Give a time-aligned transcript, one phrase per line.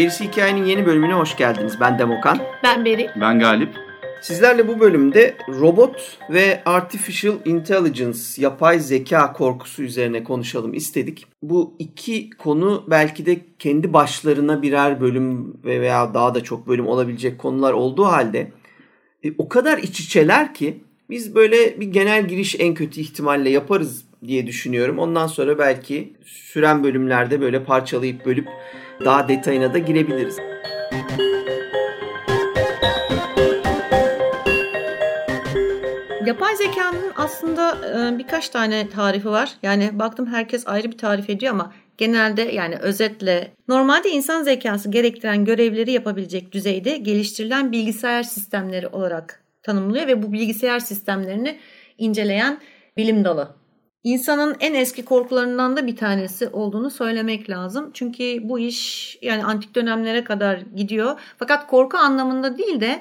[0.00, 1.80] Gerisi Hikayenin yeni bölümüne hoş geldiniz.
[1.80, 2.38] Ben Demokan.
[2.62, 3.10] Ben Beri.
[3.16, 3.89] Ben Galip.
[4.30, 11.26] Sizlerle bu bölümde robot ve artificial intelligence, yapay zeka korkusu üzerine konuşalım istedik.
[11.42, 17.38] Bu iki konu belki de kendi başlarına birer bölüm veya daha da çok bölüm olabilecek
[17.38, 18.52] konular olduğu halde
[19.22, 24.04] e, o kadar iç içeler ki biz böyle bir genel giriş en kötü ihtimalle yaparız
[24.26, 24.98] diye düşünüyorum.
[24.98, 28.48] Ondan sonra belki süren bölümlerde böyle parçalayıp bölüp
[29.04, 30.36] daha detayına da girebiliriz.
[36.30, 39.52] Yapay zekanın aslında e, birkaç tane tarifi var.
[39.62, 45.44] Yani baktım herkes ayrı bir tarif ediyor ama genelde yani özetle normalde insan zekası gerektiren
[45.44, 51.58] görevleri yapabilecek düzeyde geliştirilen bilgisayar sistemleri olarak tanımlıyor ve bu bilgisayar sistemlerini
[51.98, 52.60] inceleyen
[52.96, 53.54] bilim dalı
[54.04, 57.90] İnsanın en eski korkularından da bir tanesi olduğunu söylemek lazım.
[57.94, 61.20] Çünkü bu iş yani antik dönemlere kadar gidiyor.
[61.38, 63.00] Fakat korku anlamında değil de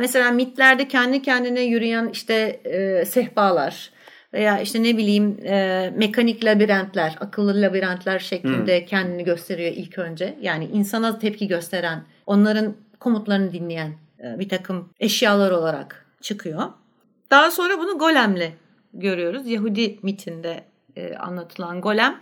[0.00, 2.34] mesela mitlerde kendi kendine yürüyen işte
[2.64, 3.90] e, sehpalar
[4.32, 8.86] veya işte ne bileyim e, mekanik labirentler, akıllı labirentler şeklinde hmm.
[8.86, 10.38] kendini gösteriyor ilk önce.
[10.40, 13.92] Yani insana tepki gösteren, onların komutlarını dinleyen
[14.24, 16.62] e, bir takım eşyalar olarak çıkıyor.
[17.30, 18.52] Daha sonra bunu golemle
[18.94, 19.46] görüyoruz.
[19.46, 20.64] Yahudi mitinde
[20.96, 22.20] e, anlatılan golem.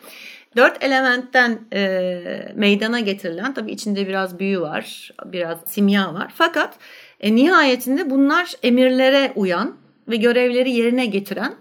[0.56, 6.32] Dört elementten e, meydana getirilen tabii içinde biraz büyü var, biraz simya var.
[6.36, 6.74] Fakat
[7.20, 9.76] e, nihayetinde bunlar emirlere uyan
[10.08, 11.54] ve görevleri yerine getiren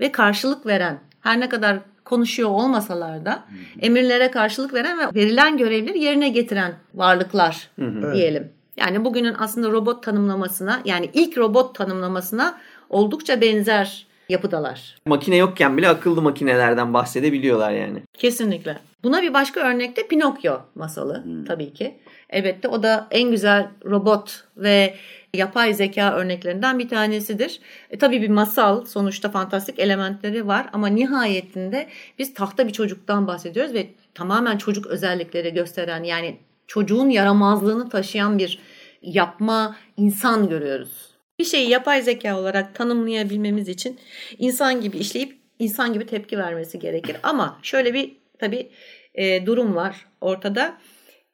[0.00, 3.44] ve karşılık veren her ne kadar konuşuyor olmasalar da
[3.80, 7.70] emirlere karşılık veren ve verilen görevleri yerine getiren varlıklar
[8.14, 8.52] diyelim.
[8.76, 12.58] Yani bugünün aslında robot tanımlamasına yani ilk robot tanımlamasına
[12.88, 14.96] oldukça benzer yapıdalar.
[15.06, 18.02] Makine yokken bile akıllı makinelerden bahsedebiliyorlar yani.
[18.18, 18.78] Kesinlikle.
[19.02, 21.44] Buna bir başka örnek de Pinokyo masalı hmm.
[21.44, 21.98] tabii ki.
[22.30, 24.94] Elbette o da en güzel robot ve
[25.34, 27.60] yapay zeka örneklerinden bir tanesidir.
[27.90, 33.74] E, tabii bir masal sonuçta fantastik elementleri var ama nihayetinde biz tahta bir çocuktan bahsediyoruz
[33.74, 38.58] ve tamamen çocuk özellikleri gösteren yani çocuğun yaramazlığını taşıyan bir
[39.02, 41.07] yapma insan görüyoruz
[41.38, 43.98] bir şeyi yapay zeka olarak tanımlayabilmemiz için
[44.38, 47.16] insan gibi işleyip insan gibi tepki vermesi gerekir.
[47.22, 48.70] Ama şöyle bir tabii
[49.14, 50.78] e, durum var ortada.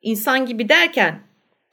[0.03, 1.21] İnsan gibi derken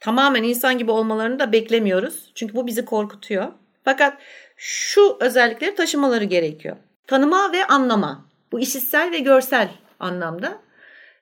[0.00, 2.32] tamamen insan gibi olmalarını da beklemiyoruz.
[2.34, 3.52] Çünkü bu bizi korkutuyor.
[3.84, 4.18] Fakat
[4.56, 6.76] şu özellikleri taşımaları gerekiyor.
[7.06, 8.28] Tanıma ve anlama.
[8.52, 9.68] Bu işitsel ve görsel
[10.00, 10.62] anlamda.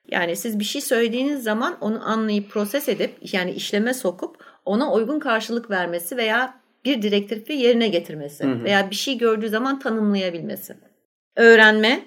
[0.07, 5.19] Yani siz bir şey söylediğiniz zaman onu anlayıp proses edip yani işleme sokup ona uygun
[5.19, 8.63] karşılık vermesi veya bir direktifi yerine getirmesi hı hı.
[8.63, 10.73] veya bir şey gördüğü zaman tanımlayabilmesi.
[11.35, 11.99] Öğrenme,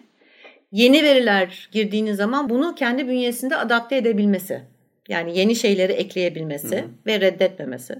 [0.72, 4.62] yeni veriler girdiğiniz zaman bunu kendi bünyesinde adapte edebilmesi.
[5.08, 6.88] Yani yeni şeyleri ekleyebilmesi hı hı.
[7.06, 7.98] ve reddetmemesi.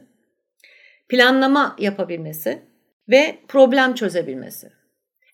[1.08, 2.62] Planlama yapabilmesi
[3.08, 4.70] ve problem çözebilmesi.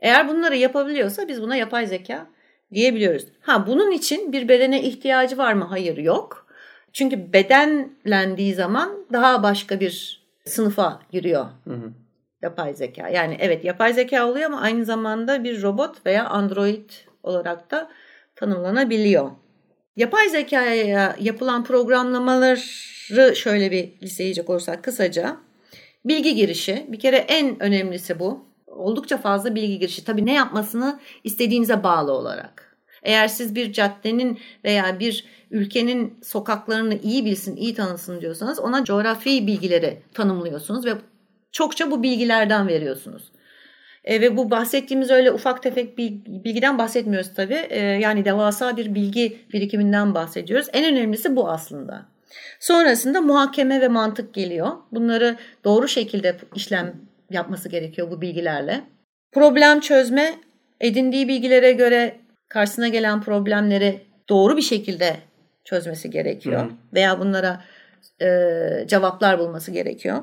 [0.00, 2.26] Eğer bunları yapabiliyorsa biz buna yapay zeka
[2.72, 3.26] diyebiliyoruz.
[3.40, 5.64] Ha bunun için bir bedene ihtiyacı var mı?
[5.64, 6.46] Hayır yok.
[6.92, 11.46] Çünkü bedenlendiği zaman daha başka bir sınıfa giriyor.
[11.64, 11.92] Hı hı.
[12.42, 13.08] Yapay zeka.
[13.08, 16.90] Yani evet yapay zeka oluyor ama aynı zamanda bir robot veya android
[17.22, 17.90] olarak da
[18.36, 19.30] tanımlanabiliyor.
[19.96, 22.58] Yapay zekaya yapılan programlamaları
[23.34, 25.36] şöyle bir listeyecek olursak kısaca.
[26.04, 28.44] Bilgi girişi bir kere en önemlisi bu.
[28.66, 30.04] Oldukça fazla bilgi girişi.
[30.04, 32.69] Tabii ne yapmasını istediğinize bağlı olarak.
[33.02, 39.46] Eğer siz bir caddenin veya bir ülkenin sokaklarını iyi bilsin, iyi tanısın diyorsanız ona coğrafi
[39.46, 40.92] bilgileri tanımlıyorsunuz ve
[41.52, 43.32] çokça bu bilgilerden veriyorsunuz.
[44.04, 47.66] E, ve bu bahsettiğimiz öyle ufak tefek bilgiden bahsetmiyoruz tabii.
[47.70, 50.66] E, yani devasa bir bilgi birikiminden bahsediyoruz.
[50.72, 52.06] En önemlisi bu aslında.
[52.60, 54.68] Sonrasında muhakeme ve mantık geliyor.
[54.92, 56.94] Bunları doğru şekilde işlem
[57.30, 58.80] yapması gerekiyor bu bilgilerle.
[59.32, 60.34] Problem çözme,
[60.80, 62.19] edindiği bilgilere göre
[62.50, 65.16] karşısına gelen problemleri doğru bir şekilde
[65.64, 66.64] çözmesi gerekiyor.
[66.64, 66.70] Hı.
[66.94, 67.64] Veya bunlara
[68.22, 68.28] e,
[68.86, 70.22] cevaplar bulması gerekiyor.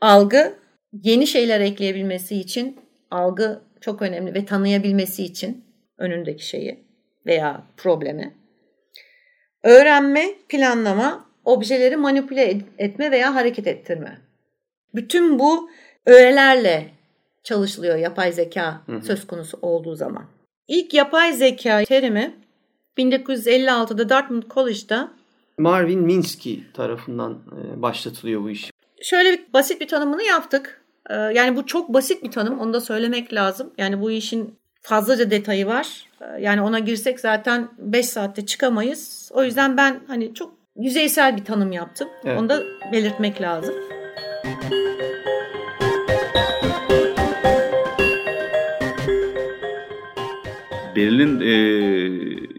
[0.00, 0.54] Algı
[0.92, 2.80] yeni şeyler ekleyebilmesi için
[3.10, 5.64] algı çok önemli ve tanıyabilmesi için
[5.98, 6.84] önündeki şeyi
[7.26, 8.34] veya problemi.
[9.62, 14.18] Öğrenme, planlama, objeleri manipüle etme veya hareket ettirme.
[14.94, 15.70] Bütün bu
[16.06, 16.90] öğelerle
[17.42, 19.02] çalışılıyor yapay zeka hı hı.
[19.02, 20.39] söz konusu olduğu zaman.
[20.70, 22.34] İlk yapay zeka terimi
[22.98, 25.08] 1956'da Dartmouth College'da
[25.58, 27.38] Marvin Minsky tarafından
[27.76, 28.70] başlatılıyor bu iş.
[29.02, 30.84] Şöyle bir basit bir tanımını yaptık.
[31.10, 32.58] Yani bu çok basit bir tanım.
[32.58, 33.70] Onu da söylemek lazım.
[33.78, 36.06] Yani bu işin fazlaca detayı var.
[36.40, 39.30] Yani ona girsek zaten 5 saatte çıkamayız.
[39.34, 42.08] O yüzden ben hani çok yüzeysel bir tanım yaptım.
[42.24, 42.40] Evet.
[42.40, 42.62] Onu da
[42.92, 43.74] belirtmek lazım.
[51.00, 51.52] Beril'in e,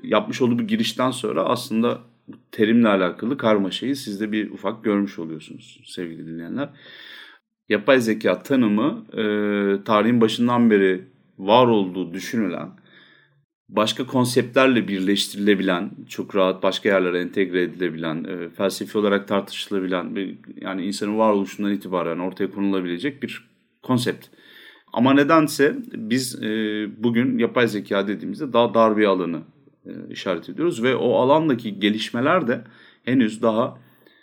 [0.04, 2.00] yapmış olduğu bir girişten sonra aslında
[2.52, 6.70] terimle alakalı karmaşayı siz de bir ufak görmüş oluyorsunuz sevgili dinleyenler.
[7.70, 9.24] Yapay zeka tanımı e,
[9.84, 11.02] tarihin başından beri
[11.38, 12.70] var olduğu düşünülen
[13.70, 20.86] başka konseptlerle birleştirilebilen, çok rahat başka yerlere entegre edilebilen, e, felsefi olarak tartışılabilen, bir, yani
[20.86, 23.50] insanın varoluşundan itibaren ortaya konulabilecek bir
[23.84, 24.28] konsept.
[24.94, 26.50] Ama nedense biz e,
[27.04, 29.42] bugün yapay zeka dediğimizde daha dar bir alanı
[29.86, 32.62] e, işaret ediyoruz ve o alandaki gelişmeler de
[33.04, 33.78] henüz daha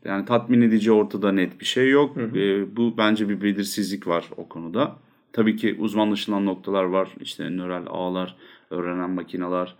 [0.05, 2.17] yani tatmin edici ortada net bir şey yok.
[2.17, 2.39] Hı hı.
[2.39, 4.97] E, bu bence bir belirsizlik var o konuda.
[5.33, 7.09] Tabii ki uzmanlaşılan noktalar var.
[7.21, 8.37] İşte nöral ağlar,
[8.71, 9.75] öğrenen makineler,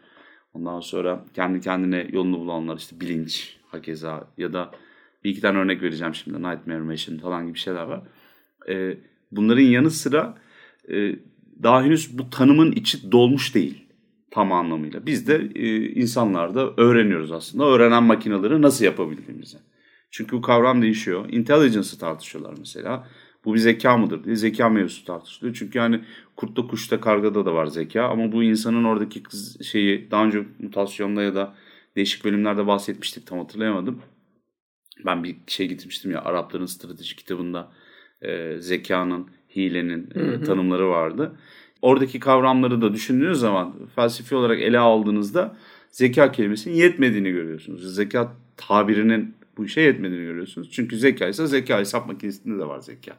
[0.55, 4.71] ondan sonra kendi kendine yolunu bulanlar işte bilinç hakeza ya da
[5.25, 8.03] bir iki tane örnek vereceğim şimdi Nightmare Machine falan gibi şeyler var.
[8.69, 8.99] E,
[9.33, 10.35] bunların yanı sıra
[10.91, 11.17] e,
[11.63, 13.85] daha henüz bu tanımın içi dolmuş değil
[14.31, 15.07] tam anlamıyla.
[15.07, 19.59] Biz de e, insanlar da öğreniyoruz aslında öğrenen makineleri nasıl yapabildiğimizi.
[20.11, 21.29] Çünkü bu kavram değişiyor.
[21.33, 23.09] Intelligence'ı tartışıyorlar mesela.
[23.45, 25.57] Bu bir zeka mıdır diye zeka mevzusu tartışılıyor.
[25.57, 26.05] Çünkü yani
[26.37, 29.23] kurtta kuşta kargada da var zeka ama bu insanın oradaki
[29.65, 31.55] şeyi daha önce mutasyonda ya da
[31.97, 34.03] değişik bölümlerde bahsetmiştik tam hatırlayamadım.
[35.07, 37.73] Ben bir şey getirmiştim ya Arapların strateji kitabında
[38.23, 41.33] e, zekanın, hilenin e, tanımları vardı.
[41.83, 45.57] Oradaki kavramları da düşündüğünüz zaman felsefi olarak ele aldığınızda
[45.91, 47.95] zeka kelimesinin yetmediğini görüyorsunuz.
[47.95, 50.71] Zeka tabirinin bu işe yetmediğini görüyorsunuz.
[50.73, 53.13] Çünkü zeka ise zeka hesap makinesinde de var zeka.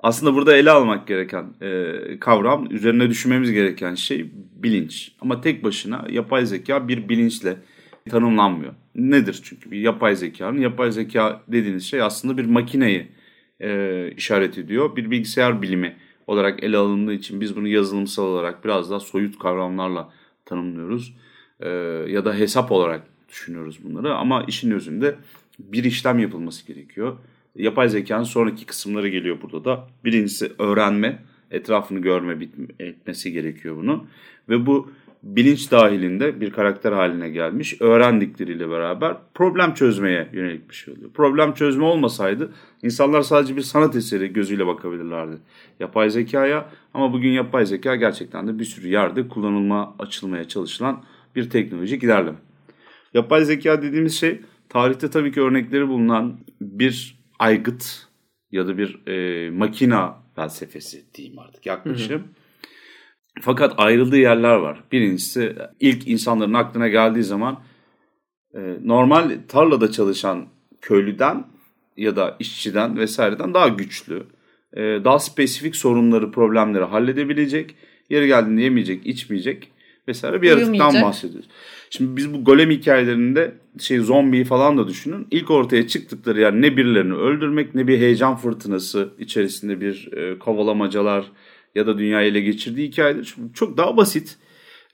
[0.00, 5.12] Aslında burada ele almak gereken e, kavram, üzerine düşünmemiz gereken şey bilinç.
[5.20, 7.56] Ama tek başına yapay zeka bir bilinçle
[8.10, 8.72] tanımlanmıyor.
[8.94, 10.58] Nedir çünkü bir yapay zekanın?
[10.58, 13.08] Yapay zeka dediğiniz şey aslında bir makineyi
[13.60, 14.96] e, işaret ediyor.
[14.96, 15.96] Bir bilgisayar bilimi
[16.26, 20.12] olarak ele alındığı için biz bunu yazılımsal olarak biraz daha soyut kavramlarla
[20.44, 21.14] tanımlıyoruz.
[21.60, 21.68] E,
[22.08, 25.14] ya da hesap olarak düşünüyoruz bunları ama işin özünde
[25.58, 27.16] bir işlem yapılması gerekiyor.
[27.56, 29.88] Yapay zekanın sonraki kısımları geliyor burada da.
[30.04, 32.48] Birincisi öğrenme, etrafını görme
[32.80, 34.06] etmesi gerekiyor bunu.
[34.48, 34.90] Ve bu
[35.22, 37.80] bilinç dahilinde bir karakter haline gelmiş.
[37.80, 41.10] Öğrendikleriyle beraber problem çözmeye yönelik bir şey oluyor.
[41.10, 42.52] Problem çözme olmasaydı
[42.82, 45.36] insanlar sadece bir sanat eseri gözüyle bakabilirlerdi
[45.80, 46.68] yapay zekaya.
[46.94, 51.04] Ama bugün yapay zeka gerçekten de bir sürü yerde kullanılma, açılmaya çalışılan
[51.36, 52.38] bir teknolojik ilerleme.
[53.14, 58.06] Yapay zeka dediğimiz şey tarihte tabii ki örnekleri bulunan bir aygıt
[58.52, 62.18] ya da bir e, makina felsefesi diyeyim artık yaklaşım.
[62.18, 62.39] Hı hı.
[63.40, 64.84] Fakat ayrıldığı yerler var.
[64.92, 67.60] Birincisi ilk insanların aklına geldiği zaman
[68.54, 70.46] e, normal tarlada çalışan
[70.80, 71.44] köylüden
[71.96, 74.22] ya da işçiden vesaireden daha güçlü,
[74.72, 77.74] e, daha spesifik sorunları, problemleri halledebilecek,
[78.10, 79.70] yeri geldiğinde yemeyecek, içmeyecek
[80.08, 81.48] vesaire bir yaratıktan bahsediyoruz.
[81.90, 85.26] Şimdi biz bu golem hikayelerinde şey zombi falan da düşünün.
[85.30, 91.24] İlk ortaya çıktıkları yer ne birilerini öldürmek ne bir heyecan fırtınası içerisinde bir e, kovalamacalar
[91.74, 93.34] ya da dünyayı ele geçirdiği hikayedir.
[93.54, 94.38] Çok daha basit.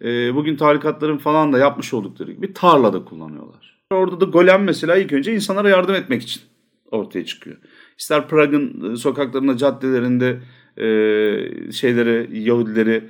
[0.05, 3.79] E, bugün tarikatların falan da yapmış oldukları gibi tarlada kullanıyorlar.
[3.91, 6.43] Orada da golem mesela ilk önce insanlara yardım etmek için
[6.91, 7.57] ortaya çıkıyor.
[7.99, 10.41] İster Prag'ın e, sokaklarında, caddelerinde
[10.77, 13.05] e, şeyleri, Yahudileri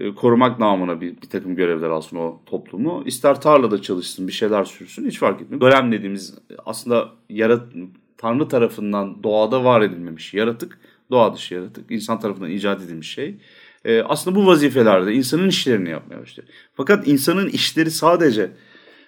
[0.00, 3.02] e, korumak namına bir, bir takım görevler alsın o toplumu.
[3.06, 5.60] İster tarlada çalışsın, bir şeyler sürsün hiç fark etmiyor.
[5.60, 6.34] Golem dediğimiz
[6.66, 7.62] aslında yarat,
[8.18, 10.80] Tanrı tarafından doğada var edilmemiş yaratık,
[11.12, 13.34] doğa dışı yaratık, insan tarafından icat edilmiş şey.
[13.84, 16.48] E, aslında bu vazifelerde insanın işlerini yapmaya başlıyor.
[16.74, 18.50] Fakat insanın işleri sadece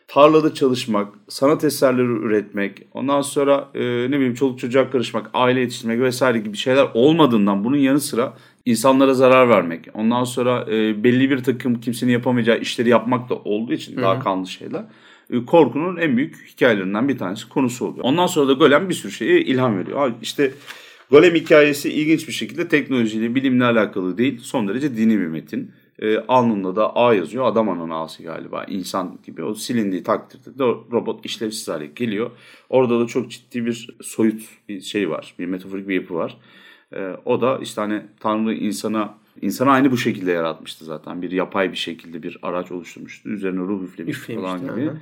[0.08, 6.00] tarlada çalışmak, sanat eserleri üretmek, ondan sonra e, ne bileyim çoluk çocuğa karışmak, aile yetiştirmek
[6.00, 8.34] vesaire gibi şeyler olmadığından bunun yanı sıra
[8.64, 13.72] insanlara zarar vermek, ondan sonra e, belli bir takım kimsenin yapamayacağı işleri yapmak da olduğu
[13.72, 14.02] için Hı-hı.
[14.02, 14.84] daha kanlı şeyler.
[15.30, 18.04] E, korkunun en büyük hikayelerinden bir tanesi konusu oluyor.
[18.04, 20.12] Ondan sonra da Golem bir sürü şeye ilham veriyor.
[20.22, 20.52] İşte
[21.10, 25.70] Golem hikayesi ilginç bir şekilde teknolojiyle, bilimle alakalı değil, son derece dini bir metin.
[25.98, 27.44] E, alnında da A yazıyor.
[27.44, 28.64] Adam ananın A'sı galiba.
[28.64, 29.42] insan gibi.
[29.44, 32.30] O silindiği takdirde de robot işlevsiz hale geliyor.
[32.68, 35.34] Orada da çok ciddi bir soyut bir şey var.
[35.38, 36.36] Bir metaforik bir yapı var.
[36.96, 41.22] E, o da işte hani Tanrı insana insanı aynı bu şekilde yaratmıştı zaten.
[41.22, 43.28] Bir yapay bir şekilde bir araç oluşturmuştu.
[43.28, 44.90] Üzerine ruh üflemiş falan gibi.
[44.90, 44.96] Aha.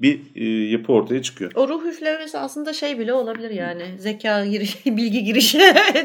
[0.00, 1.52] Bir e, yapı ortaya çıkıyor.
[1.54, 3.82] O ruh üflemesi aslında şey bile olabilir yani.
[3.98, 5.58] Zeka girişi, bilgi girişi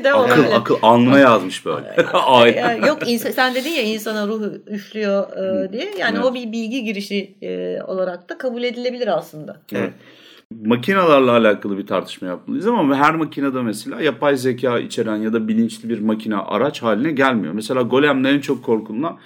[0.04, 0.56] de akıl, olabilir.
[0.56, 1.96] Akıl alnına yazmış böyle.
[2.14, 2.86] Aynen.
[2.86, 5.94] Yok insan, sen dedin ya insana ruh üflüyor e, diye.
[6.00, 6.26] Yani evet.
[6.26, 9.62] o bir bilgi girişi e, olarak da kabul edilebilir aslında.
[9.72, 9.94] Evet
[10.62, 15.90] makinalarla alakalı bir tartışma yapmalıyız ama her makinede mesela yapay zeka içeren ya da bilinçli
[15.90, 17.54] bir makine araç haline gelmiyor.
[17.54, 19.20] Mesela Golem'de en çok korkulan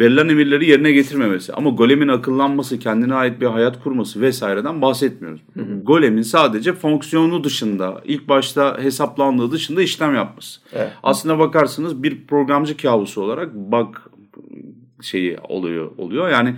[0.00, 1.52] verilen emirleri yerine getirmemesi.
[1.52, 5.40] Ama Golem'in akıllanması, kendine ait bir hayat kurması vesaireden bahsetmiyoruz.
[5.54, 5.80] Hı hı.
[5.82, 10.60] Golem'in sadece fonksiyonu dışında, ilk başta hesaplandığı dışında işlem yapması.
[10.72, 10.92] Evet.
[11.02, 14.10] Aslına bakarsınız bir programcı kabusu olarak bak
[15.02, 16.28] şeyi oluyor oluyor.
[16.28, 16.54] Yani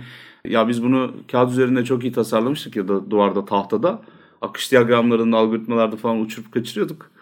[0.47, 4.01] ya biz bunu kağıt üzerinde çok iyi tasarlamıştık ya da duvarda tahtada.
[4.41, 7.12] Akış diyagramlarında, algoritmalarda falan uçurup kaçırıyorduk.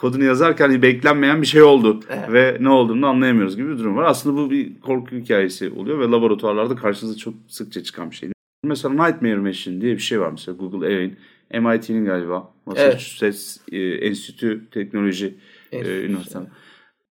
[0.00, 2.00] Kodunu yazarken beklenmeyen bir şey oldu.
[2.08, 2.32] Evet.
[2.32, 4.04] Ve ne olduğunu anlayamıyoruz gibi bir durum var.
[4.04, 8.30] Aslında bu bir korku hikayesi oluyor ve laboratuvarlarda karşınıza çok sıkça çıkan bir şey.
[8.64, 11.16] Mesela Nightmare Machine diye bir şey var mesela Google Erin.
[11.54, 12.52] MIT'nin galiba.
[12.66, 14.02] Massachusetts evet.
[14.02, 15.34] e, Enstitü Teknoloji
[15.72, 16.46] e, Üniversitesi.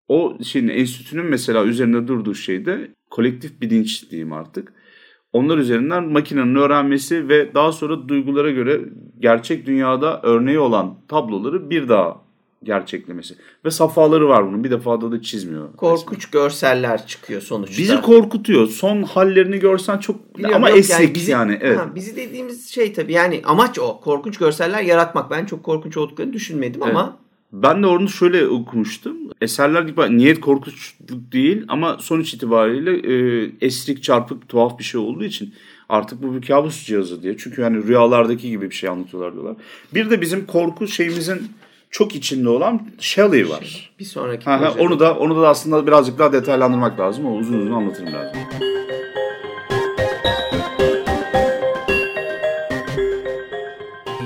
[0.08, 4.74] O şeyin enstitünün mesela üzerinde durduğu şeyde kolektif bilinç diyeyim artık
[5.34, 8.82] onlar üzerinden makinenin öğrenmesi ve daha sonra duygulara göre
[9.20, 12.27] gerçek dünyada örneği olan tabloları bir daha
[12.64, 13.36] gerçeklemesi.
[13.66, 14.64] Ve safhaları var bunun.
[14.64, 15.76] Bir defada da çizmiyor.
[15.76, 16.44] Korkunç resmen.
[16.44, 17.78] görseller çıkıyor sonuçta.
[17.78, 18.68] Bizi korkutuyor.
[18.68, 21.16] Son hallerini görsen çok Biliyorum, ama yok, esnek yani.
[21.16, 21.78] Bizi, yani evet.
[21.78, 24.00] Ha, bizi dediğimiz şey tabii yani amaç o.
[24.00, 25.32] Korkunç görseller yaratmak.
[25.32, 26.96] Ben çok korkunç olduklarını düşünmedim evet.
[26.96, 27.18] ama
[27.54, 29.18] ben de onu şöyle okumuştum.
[29.42, 35.24] Eserler gibi niyet korkunçluk değil ama sonuç itibariyle e, esrik çarpık tuhaf bir şey olduğu
[35.24, 35.54] için
[35.90, 37.38] artık bu bir kabus cihazı diye.
[37.38, 39.56] Çünkü yani rüyalardaki gibi bir şey anlatıyorlar diyorlar.
[39.94, 41.52] Bir de bizim korku şeyimizin
[41.92, 43.92] çok içinde olan Shelley var.
[44.00, 47.26] Bir sonraki ha, onu da onu da aslında birazcık daha detaylandırmak lazım.
[47.26, 48.68] O uzun uzun anlatırım birazcık.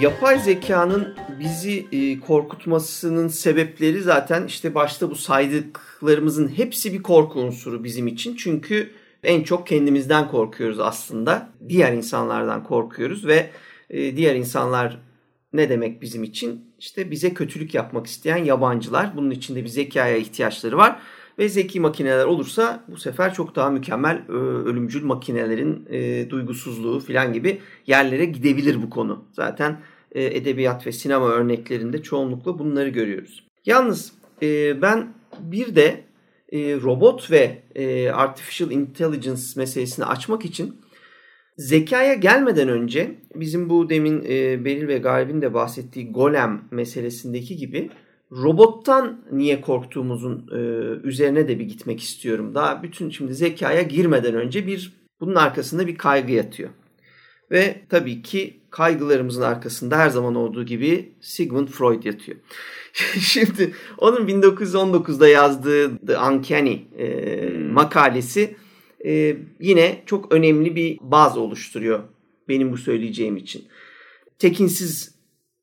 [0.02, 7.84] Yapay zekanın bizi e, korkutmasının sebepleri zaten işte başta bu saydıklarımızın hepsi bir korku unsuru
[7.84, 8.36] bizim için.
[8.36, 8.92] Çünkü
[9.24, 11.50] en çok kendimizden korkuyoruz aslında.
[11.70, 13.50] Diğer insanlardan korkuyoruz ve
[13.90, 14.98] e, diğer insanlar
[15.54, 16.66] ne demek bizim için?
[16.80, 19.18] İşte bize kötülük yapmak isteyen yabancılar.
[19.18, 21.00] Bunun için de bir zekaya ihtiyaçları var.
[21.40, 24.28] Ve zeki makineler olursa bu sefer çok daha mükemmel
[24.66, 29.26] ölümcül makinelerin e, duygusuzluğu falan gibi yerlere gidebilir bu konu.
[29.34, 29.80] Zaten
[30.12, 33.44] e, edebiyat ve sinema örneklerinde çoğunlukla bunları görüyoruz.
[33.66, 36.04] Yalnız e, ben bir de
[36.52, 37.62] e, robot ve
[38.14, 40.82] artificial intelligence meselesini açmak için
[41.58, 44.24] zekaya gelmeden önce bizim bu demin
[44.66, 47.90] Beril ve Galip'in de bahsettiği golem meselesindeki gibi
[48.32, 50.48] robottan niye korktuğumuzun
[51.04, 52.56] üzerine de bir gitmek istiyorum.
[52.56, 56.70] Daha bütün şimdi zekaya girmeden önce bir bunun arkasında bir kaygı yatıyor.
[57.52, 62.38] Ve tabii ki kaygılarımızın arkasında her zaman olduğu gibi Sigmund Freud yatıyor.
[63.20, 67.72] Şimdi onun 1919'da yazdığı The Uncanny e, hmm.
[67.72, 68.56] makalesi
[69.06, 72.04] e, yine çok önemli bir baz oluşturuyor
[72.50, 73.64] benim bu söyleyeceğim için.
[74.40, 75.16] Tekinsiz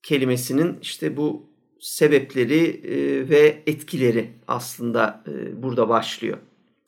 [0.02, 1.46] kelimesinin işte bu
[1.80, 6.38] sebepleri e, ve etkileri aslında e, burada başlıyor.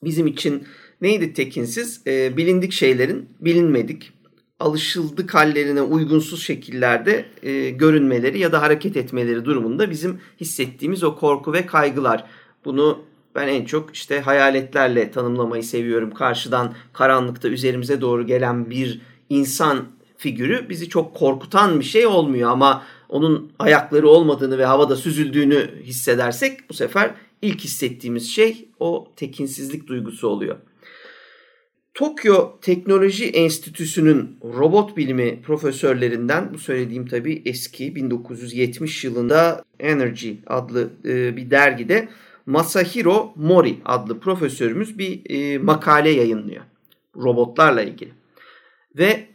[0.04, 0.64] Bizim için
[1.00, 2.00] neydi tekinsiz?
[2.06, 4.12] E, bilindik şeylerin bilinmedik,
[4.60, 11.52] alışıldık hallerine uygunsuz şekillerde e, görünmeleri ya da hareket etmeleri durumunda bizim hissettiğimiz o korku
[11.52, 12.24] ve kaygılar.
[12.64, 13.04] Bunu
[13.34, 16.14] ben en çok işte hayaletlerle tanımlamayı seviyorum.
[16.14, 22.82] Karşıdan karanlıkta üzerimize doğru gelen bir insan figürü bizi çok korkutan bir şey olmuyor ama
[23.08, 30.28] onun ayakları olmadığını ve havada süzüldüğünü hissedersek bu sefer ilk hissettiğimiz şey o tekinsizlik duygusu
[30.28, 30.56] oluyor.
[31.94, 41.36] Tokyo Teknoloji Enstitüsü'nün robot bilimi profesörlerinden bu söylediğim tabii eski 1970 yılında Energy adlı e,
[41.36, 42.08] bir dergide
[42.50, 46.62] Masahiro Mori adlı profesörümüz bir e, makale yayınlıyor
[47.16, 48.12] robotlarla ilgili.
[48.98, 49.26] Ve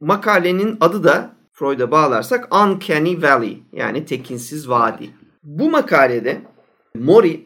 [0.00, 5.10] makalenin adı da Freud'a bağlarsak Uncanny Valley yani tekinsiz vadi.
[5.42, 6.40] Bu makalede
[6.94, 7.44] Mori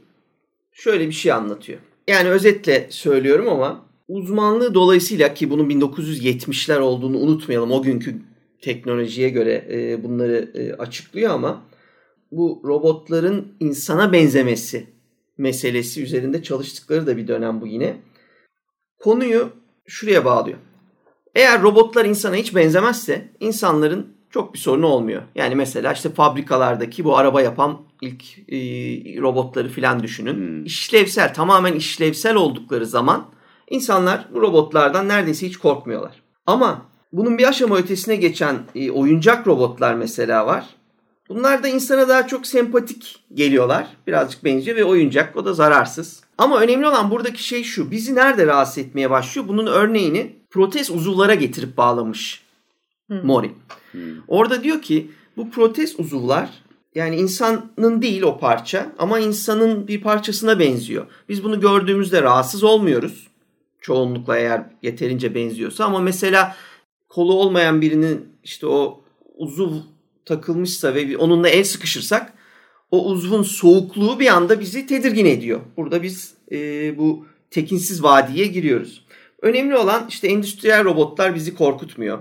[0.72, 1.78] şöyle bir şey anlatıyor.
[2.08, 7.72] Yani özetle söylüyorum ama uzmanlığı dolayısıyla ki bunun 1970'ler olduğunu unutmayalım.
[7.72, 8.16] O günkü
[8.62, 11.62] teknolojiye göre e, bunları e, açıklıyor ama
[12.32, 14.98] bu robotların insana benzemesi
[15.38, 17.97] meselesi üzerinde çalıştıkları da bir dönem bu yine.
[18.99, 19.50] Konuyu
[19.87, 20.59] şuraya bağlıyor.
[21.35, 25.23] Eğer robotlar insana hiç benzemezse insanların çok bir sorunu olmuyor.
[25.35, 28.57] Yani mesela işte fabrikalardaki bu araba yapan ilk e,
[29.21, 30.35] robotları filan düşünün.
[30.35, 30.64] Hmm.
[30.64, 33.26] İşlevsel, tamamen işlevsel oldukları zaman
[33.71, 36.23] insanlar bu robotlardan neredeyse hiç korkmuyorlar.
[36.47, 40.66] Ama bunun bir aşama ötesine geçen e, oyuncak robotlar mesela var.
[41.28, 43.87] Bunlar da insana daha çok sempatik geliyorlar.
[44.06, 46.23] Birazcık benziyor ve oyuncak o da zararsız.
[46.38, 47.90] Ama önemli olan buradaki şey şu.
[47.90, 49.49] Bizi nerede rahatsız etmeye başlıyor?
[49.49, 52.42] Bunun örneğini protez uzuvlara getirip bağlamış
[53.08, 53.50] Mori.
[54.28, 56.50] Orada diyor ki bu protez uzuvlar
[56.94, 61.06] yani insanın değil o parça ama insanın bir parçasına benziyor.
[61.28, 63.28] Biz bunu gördüğümüzde rahatsız olmuyoruz.
[63.80, 66.56] Çoğunlukla eğer yeterince benziyorsa ama mesela
[67.08, 69.00] kolu olmayan birinin işte o
[69.37, 69.73] uzuv
[70.28, 72.32] takılmışsa ve onunla el sıkışırsak
[72.90, 75.61] o uzvun soğukluğu bir anda bizi tedirgin ediyor.
[75.76, 76.58] Burada biz e,
[76.99, 79.04] bu tekinsiz vadiye giriyoruz.
[79.42, 82.18] Önemli olan işte endüstriyel robotlar bizi korkutmuyor.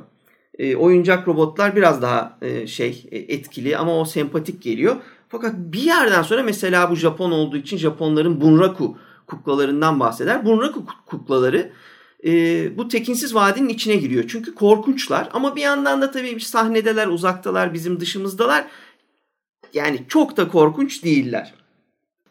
[0.59, 4.95] E, oyuncak robotlar biraz daha e, şey e, etkili ama o sempatik geliyor.
[5.29, 8.97] Fakat bir yerden sonra mesela bu Japon olduğu için Japonların bunraku
[9.27, 10.45] kuklalarından bahseder.
[10.45, 11.71] Bunraku kuklaları
[12.25, 14.23] e, bu tekinsiz vadinin içine giriyor.
[14.27, 18.65] Çünkü korkunçlar ama bir yandan da tabii sahnedeler, uzaktalar, bizim dışımızdalar.
[19.73, 21.53] Yani çok da korkunç değiller.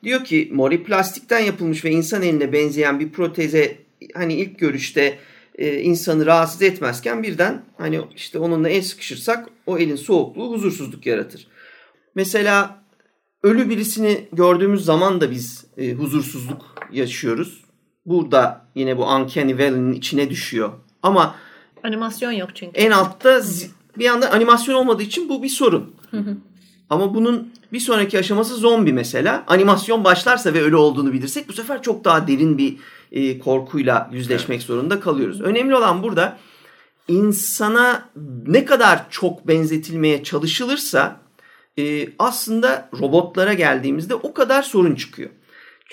[0.02, 3.78] Diyor ki Mori plastikten yapılmış ve insan eline benzeyen bir proteze
[4.14, 5.18] hani ilk görüşte
[5.58, 11.48] e, insanı rahatsız etmezken birden hani işte onunla el sıkışırsak o elin soğukluğu huzursuzluk yaratır.
[12.14, 12.84] Mesela
[13.42, 17.65] ölü birisini gördüğümüz zaman da biz e, huzursuzluk yaşıyoruz.
[18.06, 20.72] Burada yine bu Uncanny Valley'nin içine düşüyor.
[21.02, 21.34] Ama
[21.84, 22.80] animasyon yok çünkü.
[22.80, 23.42] En altta
[23.98, 25.94] bir anda animasyon olmadığı için bu bir sorun.
[26.90, 29.44] Ama bunun bir sonraki aşaması zombi mesela.
[29.46, 32.76] Animasyon başlarsa ve ölü olduğunu bilirsek bu sefer çok daha derin bir
[33.12, 34.66] e, korkuyla yüzleşmek evet.
[34.66, 35.40] zorunda kalıyoruz.
[35.40, 36.38] Önemli olan burada
[37.08, 38.08] insana
[38.46, 41.20] ne kadar çok benzetilmeye çalışılırsa
[41.78, 45.30] e, aslında robotlara geldiğimizde o kadar sorun çıkıyor.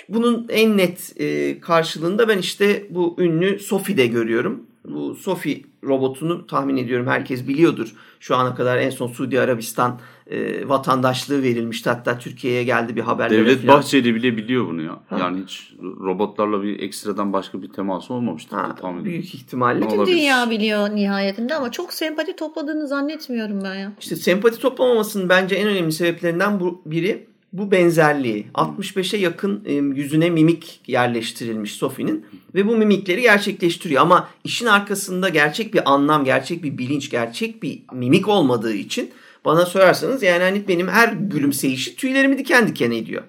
[0.09, 4.63] Bunun en net e, karşılığında ben işte bu ünlü Sophie'de görüyorum.
[4.87, 7.93] Bu Sophie robotunu tahmin ediyorum herkes biliyordur.
[8.19, 11.89] Şu ana kadar en son Suudi Arabistan e, vatandaşlığı verilmişti.
[11.89, 13.77] Hatta Türkiye'ye geldi bir haberlere Devlet falan.
[13.77, 14.99] Bahçeli bile biliyor bunu ya.
[15.09, 15.17] Ha.
[15.19, 18.55] Yani hiç robotlarla bir ekstradan başka bir teması olmamıştı.
[18.55, 19.85] Ha, tahmin büyük ihtimalle.
[19.85, 23.91] Bütün dünya biliyor nihayetinde ama çok sempati topladığını zannetmiyorum ben ya.
[23.99, 29.63] İşte sempati toplamamasının bence en önemli sebeplerinden bu biri bu benzerliği 65'e yakın
[29.95, 36.63] yüzüne mimik yerleştirilmiş Sophie'nin ve bu mimikleri gerçekleştiriyor ama işin arkasında gerçek bir anlam, gerçek
[36.63, 39.11] bir bilinç, gerçek bir mimik olmadığı için
[39.45, 43.23] bana sorarsanız yani hani benim her gülümseyişi tüylerimi diken diken ediyor.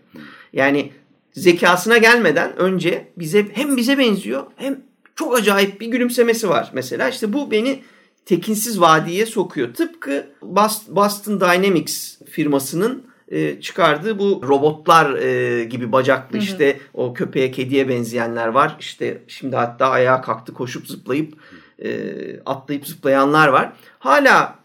[0.53, 0.93] Yani
[1.33, 4.81] zekasına gelmeden önce bize hem bize benziyor hem
[5.17, 7.09] çok acayip bir gülümsemesi var mesela.
[7.09, 7.81] işte bu beni
[8.27, 9.75] tekinsiz vadiye sokuyor.
[9.75, 10.27] Tıpkı
[10.89, 18.49] Boston Dynamics firmasının e, çıkardığı bu robotlar e, gibi bacaklı işte o köpeğe kediye benzeyenler
[18.49, 18.77] var.
[18.81, 21.35] İşte şimdi hatta ayağa kalktı koşup zıplayıp
[21.79, 21.91] e,
[22.47, 23.73] atlayıp zıplayanlar var.
[23.99, 24.59] Hala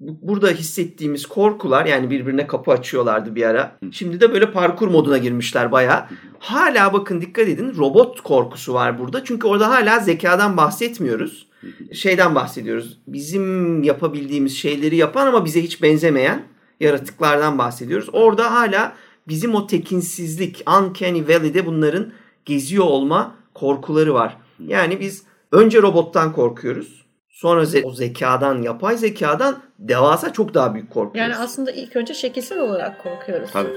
[0.00, 3.78] burada hissettiğimiz korkular yani birbirine kapı açıyorlardı bir ara.
[3.92, 6.08] Şimdi de böyle parkur moduna girmişler baya.
[6.38, 9.24] Hala bakın dikkat edin robot korkusu var burada.
[9.24, 11.48] Çünkü orada hala zekadan bahsetmiyoruz.
[11.92, 12.98] Şeyden bahsediyoruz.
[13.06, 16.42] Bizim yapabildiğimiz şeyleri yapan ama bize hiç benzemeyen
[16.80, 18.08] yaratıklardan bahsediyoruz.
[18.12, 18.92] Orada hala
[19.28, 22.12] bizim o tekinsizlik, uncanny valley'de bunların
[22.44, 24.36] geziyor olma korkuları var.
[24.66, 27.06] Yani biz önce robottan korkuyoruz.
[27.30, 31.32] Sonra ze- o zekadan, yapay zekadan devasa çok daha büyük korkuyoruz.
[31.32, 33.50] Yani aslında ilk önce şekilsel olarak korkuyoruz.
[33.52, 33.70] Tabii.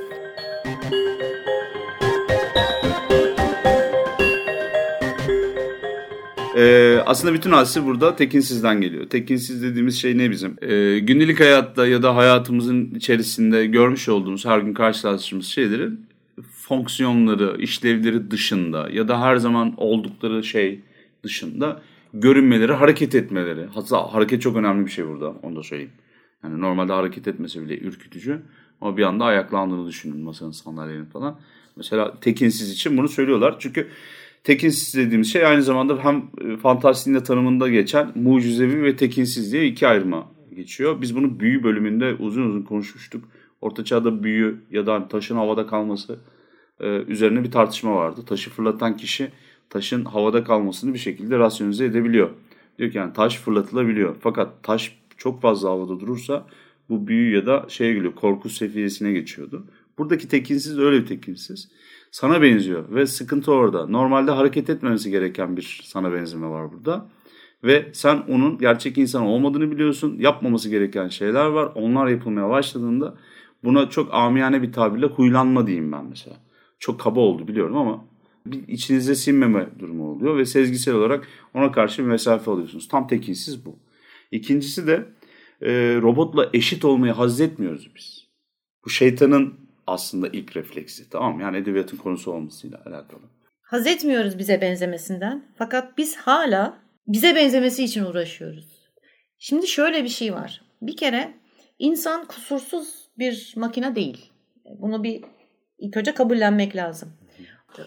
[6.61, 9.09] Ee, aslında bütün hadise burada tekinsizden geliyor.
[9.09, 10.55] Tekinsiz dediğimiz şey ne bizim?
[10.61, 16.05] Ee, gündelik hayatta ya da hayatımızın içerisinde görmüş olduğumuz, her gün karşılaştığımız şeylerin
[16.51, 20.79] fonksiyonları, işlevleri dışında ya da her zaman oldukları şey
[21.23, 21.81] dışında
[22.13, 23.65] görünmeleri, hareket etmeleri.
[23.73, 25.91] Hatta hareket çok önemli bir şey burada, onu da söyleyeyim.
[26.43, 28.41] Yani normalde hareket etmesi bile ürkütücü.
[28.81, 31.39] Ama bir anda ayaklandığını düşünün masanın, sandalyenin falan.
[31.75, 33.55] Mesela tekinsiz için bunu söylüyorlar.
[33.59, 33.87] Çünkü
[34.43, 39.67] tekinsiz dediğimiz şey aynı zamanda hem e, fantastiğin de tanımında geçen mucizevi ve tekinsiz diye
[39.67, 41.01] iki ayrıma geçiyor.
[41.01, 43.23] Biz bunu büyü bölümünde uzun uzun konuşmuştuk.
[43.61, 46.19] Orta çağda büyü ya da taşın havada kalması
[46.79, 48.25] e, üzerine bir tartışma vardı.
[48.25, 49.31] Taşı fırlatan kişi
[49.69, 52.29] taşın havada kalmasını bir şekilde rasyonize edebiliyor.
[52.79, 54.15] Diyor ki yani taş fırlatılabiliyor.
[54.19, 56.47] Fakat taş çok fazla havada durursa
[56.89, 59.65] bu büyü ya da şeye geliyor korku seviyesine geçiyordu.
[59.97, 61.71] Buradaki tekinsiz öyle bir tekinsiz
[62.11, 63.87] sana benziyor ve sıkıntı orada.
[63.87, 67.09] Normalde hareket etmemesi gereken bir sana benzeme var burada.
[67.63, 70.15] Ve sen onun gerçek insan olmadığını biliyorsun.
[70.19, 71.71] Yapmaması gereken şeyler var.
[71.75, 73.17] Onlar yapılmaya başladığında
[73.63, 76.37] buna çok amiyane bir tabirle huylanma diyeyim ben mesela.
[76.79, 78.05] Çok kaba oldu biliyorum ama
[78.45, 82.87] bir içinize sinmeme durumu oluyor ve sezgisel olarak ona karşı bir mesafe alıyorsunuz.
[82.87, 83.75] Tam tekinsiz bu.
[84.31, 85.05] İkincisi de
[85.61, 88.27] e, robotla eşit olmayı haz etmiyoruz biz.
[88.85, 89.53] Bu şeytanın
[89.91, 93.21] aslında ilk refleksi tamam Yani edebiyatın konusu olmasıyla alakalı.
[93.61, 96.77] Haz etmiyoruz bize benzemesinden fakat biz hala
[97.07, 98.81] bize benzemesi için uğraşıyoruz.
[99.39, 100.61] Şimdi şöyle bir şey var.
[100.81, 101.33] Bir kere
[101.79, 104.31] insan kusursuz bir makine değil.
[104.79, 105.23] Bunu bir
[105.79, 107.13] ilk önce kabullenmek lazım.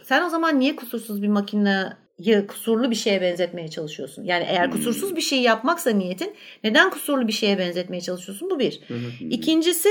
[0.02, 4.24] Sen o zaman niye kusursuz bir makineyi kusurlu bir şeye benzetmeye çalışıyorsun?
[4.24, 8.50] Yani eğer kusursuz bir şey yapmaksa niyetin neden kusurlu bir şeye benzetmeye çalışıyorsun?
[8.50, 8.80] Bu bir.
[9.20, 9.88] İkincisi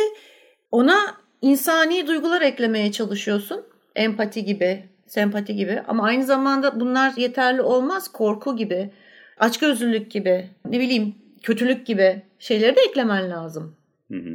[0.71, 3.65] ona insani duygular eklemeye çalışıyorsun.
[3.95, 8.11] Empati gibi, sempati gibi ama aynı zamanda bunlar yeterli olmaz.
[8.11, 8.89] Korku gibi,
[9.39, 13.75] açgözlülük gibi, ne bileyim kötülük gibi şeyleri de eklemen lazım.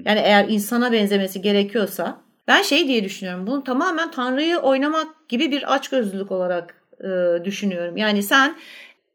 [0.05, 3.47] Yani eğer insana benzemesi gerekiyorsa ben şey diye düşünüyorum.
[3.47, 7.97] Bunu tamamen Tanrı'yı oynamak gibi bir açgözlülük olarak e, düşünüyorum.
[7.97, 8.57] Yani sen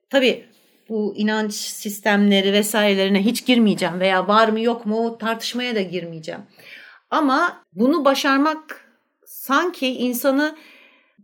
[0.10, 0.46] tabii
[0.90, 6.42] bu inanç sistemleri vesairelerine hiç girmeyeceğim veya var mı yok mu tartışmaya da girmeyeceğim.
[7.14, 8.82] Ama bunu başarmak
[9.26, 10.56] sanki insanı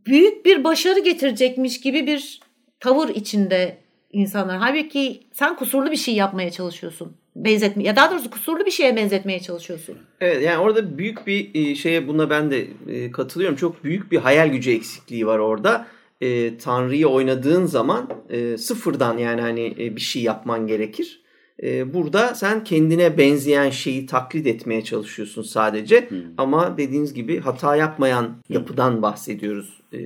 [0.06, 2.40] büyük bir başarı getirecekmiş gibi bir
[2.80, 3.78] tavır içinde
[4.12, 4.58] insanlar.
[4.58, 7.18] Halbuki sen kusurlu bir şey yapmaya çalışıyorsun.
[7.36, 9.98] Benzetme ya daha doğrusu kusurlu bir şeye benzetmeye çalışıyorsun.
[10.22, 13.56] Evet yani orada büyük bir e, şeye buna ben de e, katılıyorum.
[13.56, 15.88] Çok büyük bir hayal gücü eksikliği var orada.
[16.22, 21.22] E, Tanrı'yı oynadığın zaman e, sıfırdan yani hani e, bir şey yapman gerekir.
[21.64, 26.10] E, burada sen kendine benzeyen şeyi taklit etmeye çalışıyorsun sadece.
[26.10, 26.18] Hmm.
[26.38, 30.00] Ama dediğiniz gibi hata yapmayan yapıdan bahsediyoruz e,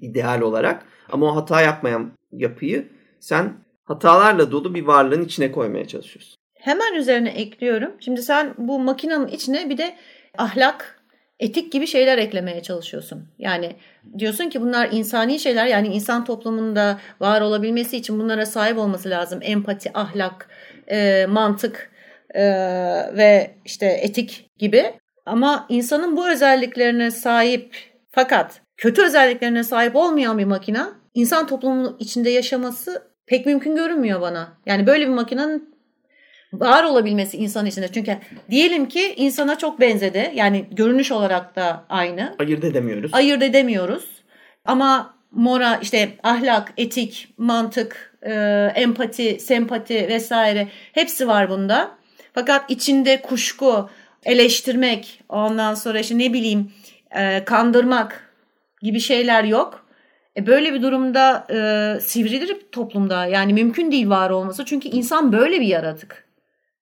[0.00, 0.84] ideal olarak.
[1.12, 2.88] Ama o hata yapmayan yapıyı
[3.20, 3.52] sen
[3.84, 6.36] hatalarla dolu bir varlığın içine koymaya çalışıyorsun.
[6.54, 7.90] Hemen üzerine ekliyorum.
[8.00, 9.96] Şimdi sen bu makinenin içine bir de
[10.38, 11.00] ahlak,
[11.40, 13.28] etik gibi şeyler eklemeye çalışıyorsun.
[13.38, 13.76] Yani
[14.18, 19.38] diyorsun ki bunlar insani şeyler yani insan toplumunda var olabilmesi için bunlara sahip olması lazım.
[19.42, 20.48] Empati, ahlak,
[20.90, 21.90] e, mantık
[22.34, 22.42] e,
[23.16, 24.84] ve işte etik gibi.
[25.26, 27.76] Ama insanın bu özelliklerine sahip
[28.10, 30.82] fakat kötü özelliklerine sahip olmayan bir makine
[31.14, 34.58] insan toplumunun içinde yaşaması pek mümkün görünmüyor bana.
[34.66, 35.76] Yani böyle bir makinenin
[36.52, 37.88] var olabilmesi insan içinde.
[37.88, 38.16] Çünkü
[38.50, 40.30] diyelim ki insana çok benzedi.
[40.34, 42.36] Yani görünüş olarak da aynı.
[42.38, 43.10] Ayırt edemiyoruz.
[43.14, 44.22] Ayırt edemiyoruz.
[44.64, 48.32] Ama mora işte ahlak, etik, mantık, e,
[48.74, 51.90] empati, sempati vesaire hepsi var bunda.
[52.34, 53.90] Fakat içinde kuşku,
[54.24, 56.72] eleştirmek, ondan sonra işte ne bileyim
[57.16, 58.32] e, kandırmak
[58.82, 59.86] gibi şeyler yok.
[60.36, 63.26] E böyle bir durumda e, sivrilir toplumda.
[63.26, 64.64] Yani mümkün değil var olması.
[64.64, 66.26] Çünkü insan böyle bir yaratık.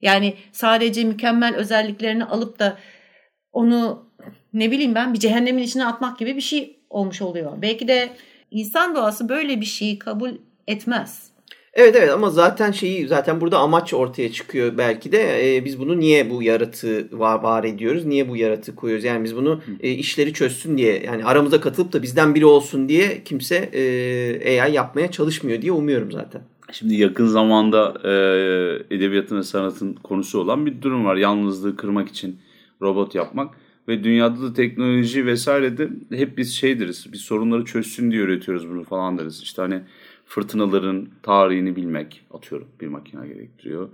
[0.02, 2.78] Yani sadece mükemmel özelliklerini alıp da
[3.52, 4.10] onu
[4.52, 7.52] ne bileyim ben bir cehennemin içine atmak gibi bir şey olmuş oluyor.
[7.62, 8.08] Belki de
[8.50, 10.30] insan doğası böyle bir şeyi kabul
[10.66, 11.33] etmez.
[11.74, 16.00] Evet evet ama zaten şeyi zaten burada amaç ortaya çıkıyor belki de e, biz bunu
[16.00, 20.32] niye bu yaratığı var, var ediyoruz niye bu yaratığı koyuyoruz yani biz bunu e, işleri
[20.32, 25.62] çözsün diye yani aramıza katılıp da bizden biri olsun diye kimse e, AI yapmaya çalışmıyor
[25.62, 26.42] diye umuyorum zaten.
[26.72, 28.10] Şimdi yakın zamanda e,
[28.96, 31.16] edebiyatın ve sanatın konusu olan bir durum var.
[31.16, 32.38] Yalnızlığı kırmak için
[32.82, 33.54] robot yapmak.
[33.88, 37.06] Ve dünyada da teknoloji vesaire de hep biz şey deriz.
[37.12, 39.42] Biz sorunları çözsün diye üretiyoruz bunu falan deriz.
[39.42, 39.80] İşte hani
[40.24, 43.88] fırtınaların tarihini bilmek atıyorum bir makine gerektiriyor.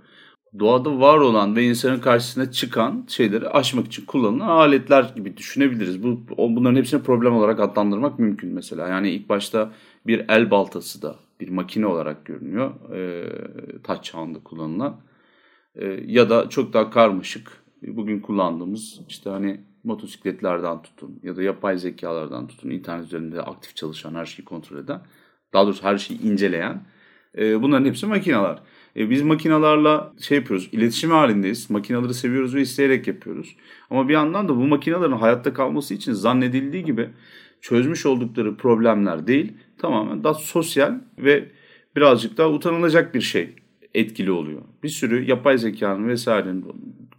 [0.59, 6.03] Doğada var olan ve insanın karşısına çıkan şeyleri aşmak için kullanılan aletler gibi düşünebiliriz.
[6.03, 8.87] Bu bunların hepsini problem olarak adlandırmak mümkün mesela.
[8.87, 9.71] Yani ilk başta
[10.07, 12.71] bir el baltası da bir makine olarak görünüyor.
[12.95, 13.29] E,
[13.83, 15.01] taç çağında kullanılan.
[15.75, 21.77] E, ya da çok daha karmaşık bugün kullandığımız işte hani motosikletlerden tutun ya da yapay
[21.77, 25.01] zekalardan tutun internet üzerinde aktif çalışan her şeyi kontrol eden
[25.53, 26.81] daha doğrusu her şeyi inceleyen
[27.37, 28.59] e, bunların hepsi makineler.
[28.97, 31.69] E, biz makinalarla şey yapıyoruz, iletişim halindeyiz.
[31.69, 33.55] Makinaları seviyoruz ve isteyerek yapıyoruz.
[33.89, 37.09] Ama bir yandan da bu makinelerin hayatta kalması için zannedildiği gibi
[37.61, 41.49] çözmüş oldukları problemler değil, tamamen daha sosyal ve
[41.95, 43.49] birazcık daha utanılacak bir şey
[43.93, 44.61] etkili oluyor.
[44.83, 46.65] Bir sürü yapay zekanın vesairenin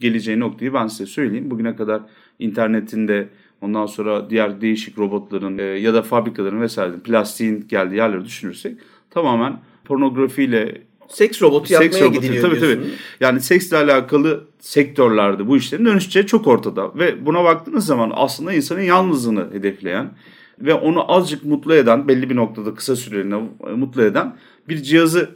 [0.01, 1.51] geleceği noktayı ben size söyleyeyim.
[1.51, 2.03] Bugüne kadar
[2.39, 3.29] internetinde
[3.63, 8.79] ondan sonra diğer değişik robotların e, ya da fabrikaların vesaire plastiğin geldiği yerleri düşünürsek
[9.11, 12.83] tamamen pornografiyle seks robotu seks yapmaya robotu, gidiliyor tabii, diyorsun.
[12.83, 12.93] Tabii.
[13.21, 16.95] Yani seksle alakalı sektörlerde bu işlerin dönüşeceği çok ortada.
[16.95, 20.11] Ve buna baktığınız zaman aslında insanın yalnızlığını hedefleyen
[20.59, 23.41] ve onu azıcık mutlu eden belli bir noktada kısa süreliğine
[23.77, 24.37] mutlu eden
[24.69, 25.31] bir cihazı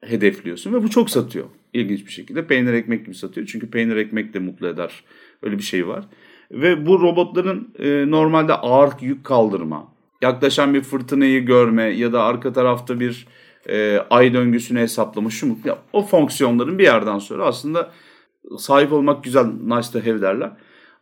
[0.00, 1.46] hedefliyorsun ve bu çok satıyor.
[1.72, 3.46] İlginç bir şekilde peynir ekmek gibi satıyor.
[3.46, 5.04] Çünkü peynir ekmek de mutlu eder.
[5.42, 6.04] Öyle bir şey var.
[6.50, 9.88] Ve bu robotların e, normalde ağır yük kaldırma,
[10.22, 13.26] yaklaşan bir fırtınayı görme ya da arka tarafta bir
[13.68, 15.78] e, ay döngüsünü hesaplama şu mutlu.
[15.92, 17.90] O fonksiyonların bir yerden sonra aslında
[18.58, 20.52] sahip olmak güzel nice to have derler.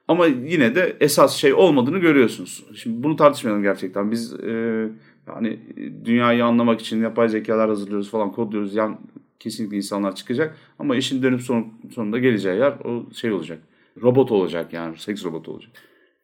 [0.08, 2.64] Ama yine de esas şey olmadığını görüyorsunuz.
[2.74, 4.10] Şimdi bunu tartışmayalım gerçekten.
[4.10, 4.88] Biz e,
[5.28, 5.58] yani
[6.04, 8.74] dünyayı anlamak için yapay zekalar hazırlıyoruz falan kodluyoruz.
[8.74, 8.96] Yani
[9.40, 10.56] kesinlikle insanlar çıkacak.
[10.78, 13.58] Ama işin dönüp son, sonunda geleceği yer o şey olacak.
[14.02, 14.98] Robot olacak yani.
[14.98, 15.72] Seks robotu olacak.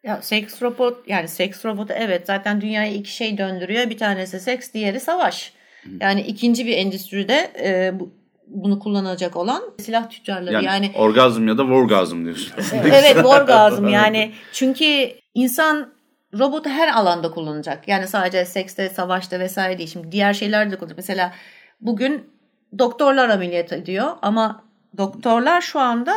[0.03, 3.91] Ya seks robot yani seks robotu evet zaten dünyayı iki şey döndürüyor.
[3.91, 5.53] Bir tanesi seks, diğeri savaş.
[6.01, 8.11] Yani ikinci bir endüstride e, bu,
[8.47, 10.55] bunu kullanacak olan silah tüccarları.
[10.55, 12.53] Yani, yani orgazm ya da vorgazm diyorsun.
[12.85, 15.93] evet orgazm yani çünkü insan
[16.39, 17.89] robotu her alanda kullanacak.
[17.89, 19.89] Yani sadece sekste, savaşta vesaire değil.
[19.89, 20.99] Şimdi diğer şeyler de kullanacak.
[20.99, 21.33] Mesela
[21.81, 22.31] bugün
[22.79, 24.65] doktorlar ameliyat ediyor ama
[24.99, 26.15] doktorlar şu anda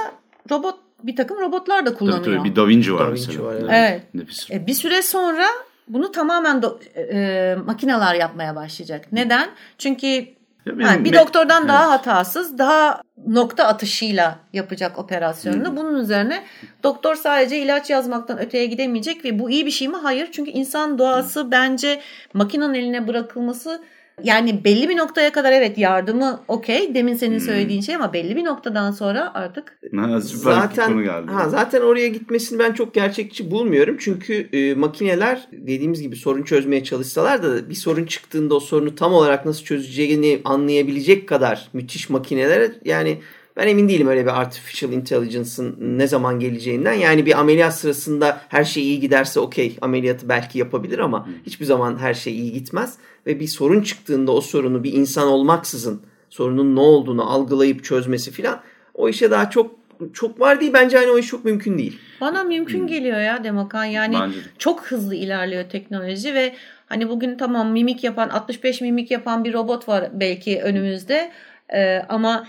[0.51, 2.23] robot bir takım robotlar da kullanıyor.
[2.23, 3.45] Tabii, tabii bir Da Vinci var Da Vinci mesela.
[3.45, 3.69] var, evet.
[3.71, 4.13] Evet.
[4.13, 4.51] Nefis.
[4.51, 5.45] E, bir süre sonra
[5.87, 9.05] bunu tamamen do- e, makineler yapmaya başlayacak.
[9.11, 9.49] Neden?
[9.77, 10.25] Çünkü
[10.65, 11.93] benim yani bir me- doktordan daha Evet.
[12.07, 15.77] hatasız, daha nokta atışıyla yapacak operasyonunu.
[15.77, 16.43] Bunun üzerine
[16.83, 19.97] doktor sadece ilaç yazmaktan öteye gidemeyecek ve bu iyi bir şey mi?
[20.03, 20.29] Hayır.
[20.31, 22.01] Çünkü insan doğası bence
[22.33, 23.81] makinenin eline bırakılması
[24.23, 26.95] yani belli bir noktaya kadar evet yardımı okey.
[26.95, 31.31] Demin senin söylediğin şey ama belli bir noktadan sonra artık Ha, Zaten geldi.
[31.31, 33.97] ha, zaten oraya gitmesini ben çok gerçekçi bulmuyorum.
[33.99, 39.13] Çünkü e, makineler dediğimiz gibi sorun çözmeye çalışsalar da bir sorun çıktığında o sorunu tam
[39.13, 43.17] olarak nasıl çözeceğini anlayabilecek kadar müthiş makineler yani
[43.57, 46.93] ben emin değilim öyle bir artificial intelligence'ın ne zaman geleceğinden.
[46.93, 51.97] Yani bir ameliyat sırasında her şey iyi giderse okey ameliyatı belki yapabilir ama hiçbir zaman
[51.97, 52.97] her şey iyi gitmez.
[53.27, 58.61] Ve bir sorun çıktığında o sorunu bir insan olmaksızın sorunun ne olduğunu algılayıp çözmesi filan
[58.93, 59.75] o işe daha çok
[60.13, 61.99] çok var değil bence hani o iş çok mümkün değil.
[62.21, 63.85] Bana mümkün geliyor ya Demokan.
[63.85, 66.53] Yani Bence çok hızlı ilerliyor teknoloji ve
[66.85, 71.31] hani bugün tamam mimik yapan 65 mimik yapan bir robot var belki önümüzde.
[71.73, 72.47] Ee, ama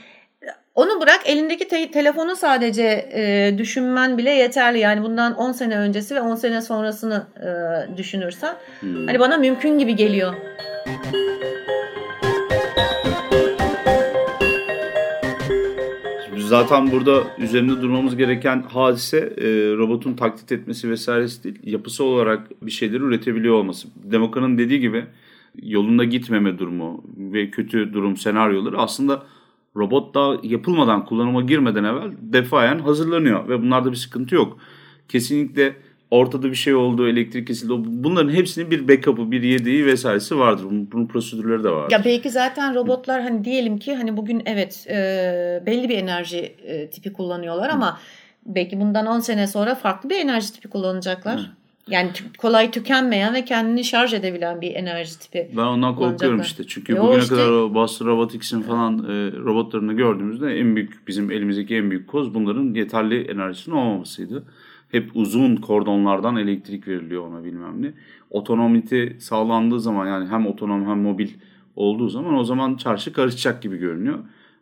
[0.75, 4.79] onu bırak elindeki te- telefonu sadece e, düşünmen bile yeterli.
[4.79, 7.49] Yani bundan 10 sene öncesi ve 10 sene sonrasını e,
[7.97, 9.07] düşünürsen Hmm.
[9.07, 10.35] hani bana mümkün gibi geliyor.
[16.39, 21.59] Zaten burada üzerinde durmamız gereken hadise e, robotun taklit etmesi vesairesi değil.
[21.65, 23.89] Yapısı olarak bir şeyleri üretebiliyor olması.
[24.05, 25.05] Demokra'nın dediği gibi
[25.63, 29.23] yolunda gitmeme durumu ve kötü durum senaryoları aslında
[29.77, 34.59] robot daha yapılmadan kullanıma girmeden evvel defayen hazırlanıyor ve bunlarda bir sıkıntı yok.
[35.09, 35.77] Kesinlikle
[36.11, 37.73] ortada bir şey oldu, elektrik kesildi.
[37.77, 40.65] Bunların hepsinin bir backup'ı, bir yedeği vesairesi vardır.
[40.65, 41.93] Bunun, bunun prosedürleri de vardır.
[41.93, 46.91] Ya belki zaten robotlar hani diyelim ki hani bugün evet e, belli bir enerji e,
[46.91, 47.99] tipi kullanıyorlar ama
[48.47, 51.51] belki bundan 10 sene sonra farklı bir enerji tipi kullanacaklar.
[51.89, 55.51] Yani kolay tükenmeyen ve kendini şarj edebilen bir enerji tipi.
[55.57, 56.65] Ben ondan korkuyorum işte.
[56.67, 57.35] Çünkü Yo bugüne işte.
[57.35, 62.35] kadar o Boston Robotics'in falan e, robotlarını gördüğümüzde en büyük bizim elimizdeki en büyük koz
[62.35, 64.45] bunların yeterli enerjisinin olmamasıydı.
[64.91, 67.93] Hep uzun kordonlardan elektrik veriliyor ona bilmem ne.
[68.31, 71.29] Otonomite sağlandığı zaman yani hem otonom hem mobil
[71.77, 74.19] olduğu zaman o zaman çarşı karışacak gibi görünüyor.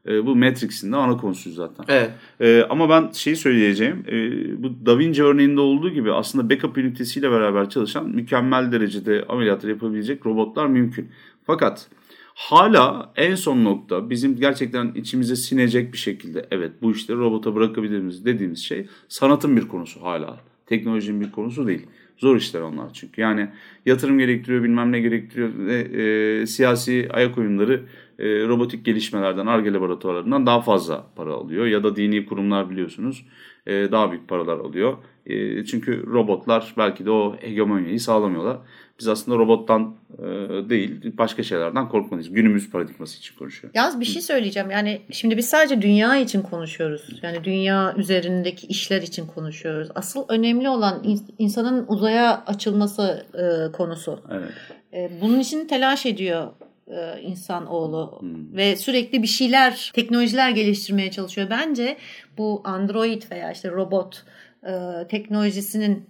[0.08, 1.84] E, bu Matrix'in de ana konusu zaten.
[1.88, 2.10] Evet.
[2.40, 4.04] Ee, ama ben şeyi söyleyeceğim.
[4.08, 9.72] Ee, bu Da Vinci örneğinde olduğu gibi aslında backup ünitesiyle beraber çalışan mükemmel derecede ameliyatları
[9.72, 11.08] yapabilecek robotlar mümkün.
[11.46, 11.88] Fakat
[12.34, 18.24] hala en son nokta bizim gerçekten içimize sinecek bir şekilde evet bu işleri robota bırakabiliriz
[18.24, 20.40] dediğimiz şey sanatın bir konusu hala.
[20.66, 21.86] Teknolojinin bir konusu değil.
[22.16, 23.20] Zor işler onlar çünkü.
[23.20, 23.48] Yani
[23.86, 25.50] yatırım gerektiriyor, bilmem ne gerektiriyor.
[25.58, 27.82] Ve, e, siyasi ayak oyunları
[28.22, 31.66] e, robotik gelişmelerden, ARGE laboratuvarlarından daha fazla para alıyor.
[31.66, 33.26] Ya da dini kurumlar biliyorsunuz
[33.66, 34.96] e, daha büyük paralar alıyor.
[35.26, 38.56] E, çünkü robotlar belki de o hegemonyayı sağlamıyorlar.
[39.00, 40.24] Biz aslında robottan e,
[40.70, 42.32] değil başka şeylerden korkmalıyız.
[42.32, 43.72] Günümüz paradigması için konuşuyor.
[43.74, 44.70] Yalnız bir şey söyleyeceğim.
[44.70, 47.20] Yani şimdi biz sadece dünya için konuşuyoruz.
[47.22, 49.88] Yani dünya üzerindeki işler için konuşuyoruz.
[49.94, 54.20] Asıl önemli olan in- insanın uzaya açılması e, konusu.
[54.30, 54.52] Evet.
[54.92, 56.48] E, bunun için telaş ediyor
[56.86, 58.20] e, insanoğlu
[58.52, 61.50] ve sürekli bir şeyler, teknolojiler geliştirmeye çalışıyor.
[61.50, 61.96] Bence
[62.38, 64.24] bu Android veya işte robot
[64.66, 64.72] e,
[65.08, 66.06] teknolojisinin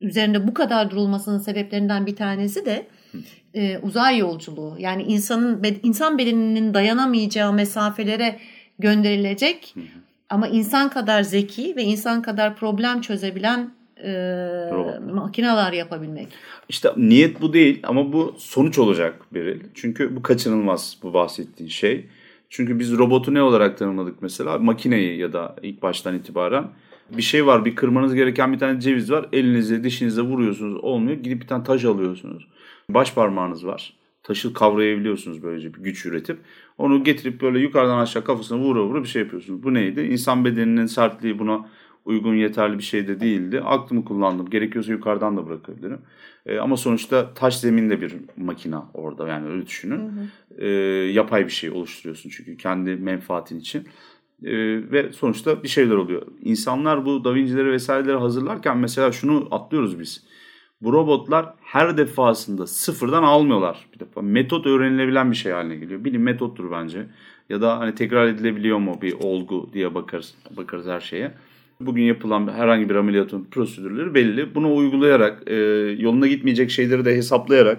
[0.00, 2.86] üzerinde bu kadar durulmasının sebeplerinden bir tanesi de
[3.54, 4.76] e, uzay yolculuğu.
[4.78, 8.38] Yani insanın insan bedeninin dayanamayacağı mesafelere
[8.78, 9.74] gönderilecek
[10.30, 13.70] ama insan kadar zeki ve insan kadar problem çözebilen
[14.02, 14.12] e,
[14.72, 14.98] Robotlar.
[14.98, 16.28] makineler yapabilmek.
[16.68, 19.60] İşte niyet bu değil ama bu sonuç olacak Beril.
[19.74, 22.06] Çünkü bu kaçınılmaz bu bahsettiğin şey.
[22.48, 24.58] Çünkü biz robotu ne olarak tanımladık mesela?
[24.58, 26.64] Makineyi ya da ilk baştan itibaren.
[27.16, 29.26] Bir şey var, bir kırmanız gereken bir tane ceviz var.
[29.32, 31.16] Elinizle, dişinizle vuruyorsunuz, olmuyor.
[31.16, 32.46] Gidip bir tane taş alıyorsunuz.
[32.88, 33.92] Baş parmağınız var.
[34.22, 36.38] Taşı kavrayabiliyorsunuz böylece bir güç üretip.
[36.78, 39.62] Onu getirip böyle yukarıdan aşağı kafasına vura vura bir şey yapıyorsunuz.
[39.62, 40.00] Bu neydi?
[40.00, 41.66] İnsan bedeninin sertliği buna
[42.04, 43.60] uygun yeterli bir şey de değildi.
[43.60, 44.50] Aklımı kullandım.
[44.50, 45.98] Gerekiyorsa yukarıdan da bırakabilirim.
[46.46, 49.98] E, ama sonuçta taş zeminde bir makina orada yani öyle düşünün.
[49.98, 50.12] Hı
[50.56, 50.64] hı.
[50.64, 50.68] E,
[51.12, 53.88] yapay bir şey oluşturuyorsun çünkü kendi menfaatin için.
[54.44, 54.52] E,
[54.92, 56.22] ve sonuçta bir şeyler oluyor.
[56.42, 60.24] İnsanlar bu Da Vinci'leri vesaireleri hazırlarken mesela şunu atlıyoruz biz.
[60.80, 64.22] Bu robotlar her defasında sıfırdan almıyorlar bir defa.
[64.22, 66.04] Metot öğrenilebilen bir şey haline geliyor.
[66.04, 67.06] Bilim metottur bence.
[67.48, 71.34] Ya da hani tekrar edilebiliyor mu bir olgu diye bakarız, bakarız her şeye.
[71.86, 74.54] Bugün yapılan herhangi bir ameliyatın prosedürleri belli.
[74.54, 75.54] Bunu uygulayarak, e,
[75.98, 77.78] yoluna gitmeyecek şeyleri de hesaplayarak,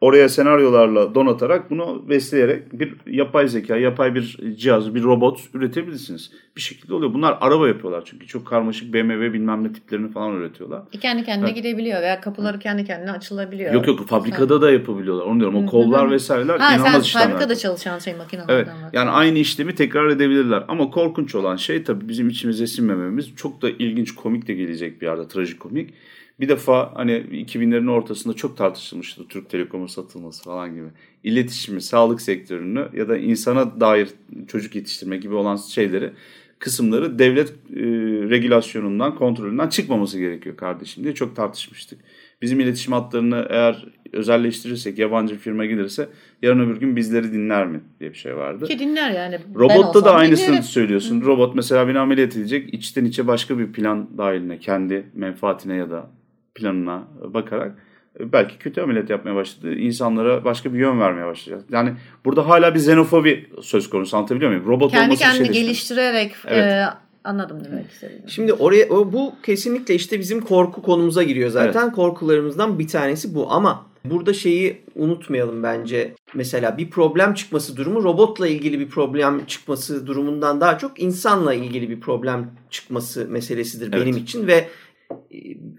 [0.00, 6.30] oraya senaryolarla donatarak bunu besleyerek bir yapay zeka, yapay bir cihaz, bir robot üretebilirsiniz.
[6.56, 7.14] Bir şekilde oluyor.
[7.14, 8.26] Bunlar araba yapıyorlar çünkü.
[8.26, 10.82] Çok karmaşık BMW bilmem ne tiplerini falan üretiyorlar.
[11.00, 11.56] Kendi kendine evet.
[11.56, 13.74] gidebiliyor veya kapıları kendi kendine açılabiliyor.
[13.74, 14.62] Yok yok fabrikada sen...
[14.62, 15.26] da yapabiliyorlar.
[15.26, 15.64] Onu diyorum.
[15.64, 17.28] O kollar vesaireler ha, inanılmaz işlemler.
[17.28, 18.54] Fabrikada çalışan şey makinelerden.
[18.54, 18.68] Evet.
[18.92, 20.64] Yani aynı işlemi tekrar edebilirler.
[20.68, 23.36] Ama korkunç olan şey tabii bizim içimize sinmememiz.
[23.36, 25.28] Çok da ilginç, komik de gelecek bir yerde.
[25.28, 25.94] Trajikomik
[26.40, 30.86] bir defa hani 2000'lerin ortasında çok tartışılmıştı Türk Telekom'un satılması falan gibi.
[31.24, 34.08] İletişimi, sağlık sektörünü ya da insana dair
[34.48, 36.12] çocuk yetiştirme gibi olan şeyleri
[36.58, 37.82] kısımları devlet e,
[38.30, 41.98] regülasyonundan, kontrolünden çıkmaması gerekiyor kardeşim diye çok tartışmıştık.
[42.42, 46.08] Bizim iletişim hatlarını eğer özelleştirirsek, yabancı firma gelirse
[46.42, 48.66] yarın öbür gün bizleri dinler mi diye bir şey vardı.
[48.66, 49.38] Ki dinler yani.
[49.54, 50.62] Robotta da aynısını dinlerim.
[50.62, 51.20] söylüyorsun.
[51.20, 51.24] Hı.
[51.24, 52.74] Robot mesela beni ameliyat edecek.
[52.74, 56.10] içten içe başka bir plan dahiline, kendi menfaatine ya da
[56.54, 57.78] planına bakarak
[58.20, 59.74] e, belki kötü ameliyat yapmaya başladı.
[59.74, 61.64] İnsanlara başka bir yön vermeye başlayacak.
[61.70, 61.92] Yani
[62.24, 64.66] burada hala bir xenofobi söz konusu anlatabiliyor muyum?
[64.66, 66.64] Robot Kendi kendini şey geliştirerek evet.
[66.64, 66.86] e,
[67.24, 68.22] anladım demek istedim.
[68.26, 71.82] Şimdi oraya o, bu kesinlikle işte bizim korku konumuza giriyor zaten.
[71.84, 71.92] Evet.
[71.92, 76.14] Korkularımızdan bir tanesi bu ama burada şeyi unutmayalım bence.
[76.34, 81.90] Mesela bir problem çıkması durumu robotla ilgili bir problem çıkması durumundan daha çok insanla ilgili
[81.90, 84.06] bir problem çıkması meselesidir evet.
[84.06, 84.68] benim için ve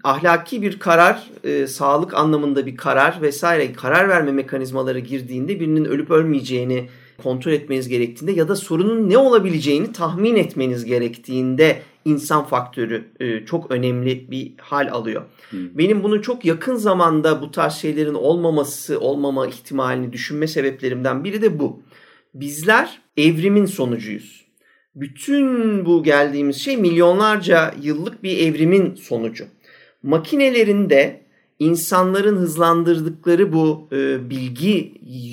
[0.04, 6.10] ahlaki bir karar, e, sağlık anlamında bir karar vesaire karar verme mekanizmaları girdiğinde birinin ölüp
[6.10, 6.88] ölmeyeceğini
[7.22, 13.70] kontrol etmeniz gerektiğinde ya da sorunun ne olabileceğini tahmin etmeniz gerektiğinde insan faktörü e, çok
[13.70, 15.22] önemli bir hal alıyor.
[15.50, 15.78] Hmm.
[15.78, 21.58] Benim bunu çok yakın zamanda bu tarz şeylerin olmaması, olmama ihtimalini düşünme sebeplerimden biri de
[21.58, 21.82] bu.
[22.34, 24.41] Bizler evrimin sonucuyuz
[24.94, 29.44] bütün bu geldiğimiz şey milyonlarca yıllık bir evrimin sonucu.
[30.02, 31.20] Makinelerin de
[31.58, 34.92] insanların hızlandırdıkları bu e, bilgi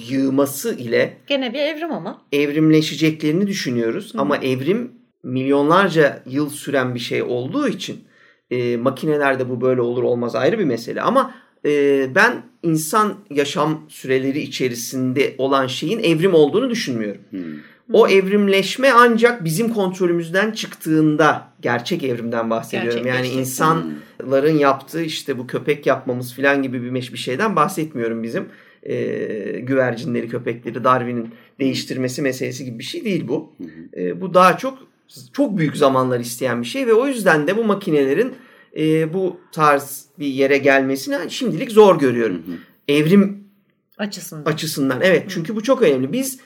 [0.09, 4.13] yığması ile gene bir evrim ama evrimleşeceklerini düşünüyoruz.
[4.13, 4.19] Hı.
[4.19, 4.91] Ama evrim
[5.23, 8.03] milyonlarca yıl süren bir şey olduğu için
[8.51, 11.01] e, makinelerde bu böyle olur olmaz ayrı bir mesele.
[11.01, 11.33] Ama
[11.65, 17.21] e, ben insan yaşam süreleri içerisinde olan şeyin evrim olduğunu düşünmüyorum.
[17.29, 17.41] Hmm.
[17.93, 23.07] O evrimleşme ancak bizim kontrolümüzden çıktığında gerçek evrimden bahsediyorum.
[23.07, 28.45] Yani insanların yaptığı işte bu köpek yapmamız falan gibi bir, bir şeyden bahsetmiyorum bizim.
[28.83, 28.95] E,
[29.59, 33.53] güvercinleri, köpekleri Darwin'in değiştirmesi meselesi gibi bir şey değil bu.
[33.97, 34.77] E, bu daha çok
[35.33, 38.33] çok büyük zamanlar isteyen bir şey ve o yüzden de bu makinelerin
[38.77, 42.41] e, bu tarz bir yere gelmesini şimdilik zor görüyorum.
[42.87, 43.43] Evrim
[43.97, 44.51] açısından.
[44.51, 46.13] Açısından evet çünkü bu çok önemli.
[46.13, 46.39] Biz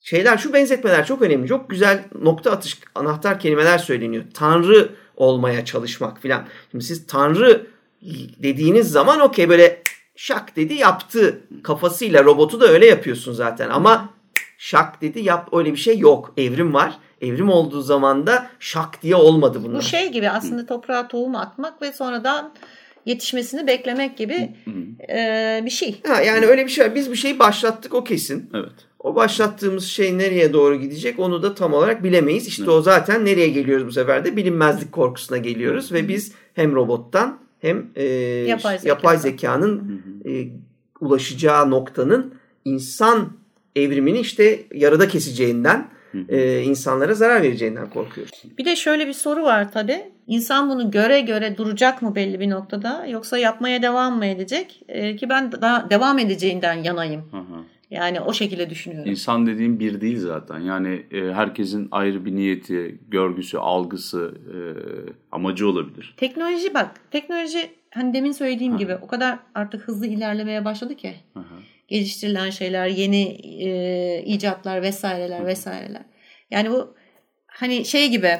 [0.00, 1.48] şeyler şu benzetmeler çok önemli.
[1.48, 4.24] Çok güzel nokta atış anahtar kelimeler söyleniyor.
[4.34, 6.46] Tanrı olmaya çalışmak filan.
[6.70, 7.66] Şimdi siz Tanrı
[8.42, 9.82] dediğiniz zaman okey böyle
[10.16, 13.70] şak dedi yaptı kafasıyla robotu da öyle yapıyorsun zaten.
[13.70, 14.14] Ama
[14.58, 16.32] şak dedi yap öyle bir şey yok.
[16.36, 16.98] Evrim var.
[17.20, 19.78] Evrim olduğu zaman da şak diye olmadı bunlar.
[19.78, 22.54] Bu şey gibi aslında toprağa tohum atmak ve sonradan
[23.06, 24.56] yetişmesini beklemek gibi
[25.10, 26.00] e, bir şey.
[26.06, 26.94] Ha, yani öyle bir şey var.
[26.94, 28.50] Biz bir şeyi başlattık o kesin.
[28.54, 28.89] Evet.
[29.02, 32.46] O başlattığımız şey nereye doğru gidecek onu da tam olarak bilemeyiz.
[32.46, 32.72] İşte evet.
[32.72, 37.86] o zaten nereye geliyoruz bu sefer de bilinmezlik korkusuna geliyoruz ve biz hem robottan hem
[37.96, 38.88] e, yapay, zeka.
[38.88, 40.48] yapay zekanın e,
[41.00, 42.34] ulaşacağı noktanın
[42.64, 43.32] insan
[43.76, 45.88] evrimini işte yarıda keseceğinden
[46.28, 48.42] e, insanlara zarar vereceğinden korkuyoruz.
[48.58, 50.12] Bir de şöyle bir soru var tabi.
[50.26, 54.82] İnsan bunu göre göre duracak mı belli bir noktada yoksa yapmaya devam mı edecek?
[54.88, 57.22] E, ki ben daha devam edeceğinden yanayım.
[57.30, 57.64] Hı hı.
[57.90, 59.10] Yani o şekilde düşünüyorum.
[59.10, 60.58] İnsan dediğim bir değil zaten.
[60.58, 64.56] Yani e, herkesin ayrı bir niyeti, görgüsü, algısı, e,
[65.32, 66.14] amacı olabilir.
[66.16, 68.78] Teknoloji bak, teknoloji hani demin söylediğim Aha.
[68.78, 71.14] gibi o kadar artık hızlı ilerlemeye başladı ki.
[71.34, 71.54] Aha.
[71.88, 73.22] geliştirilen şeyler, yeni
[73.62, 76.02] e, icatlar vesaireler vesaireler.
[76.50, 76.94] Yani bu
[77.46, 78.38] hani şey gibi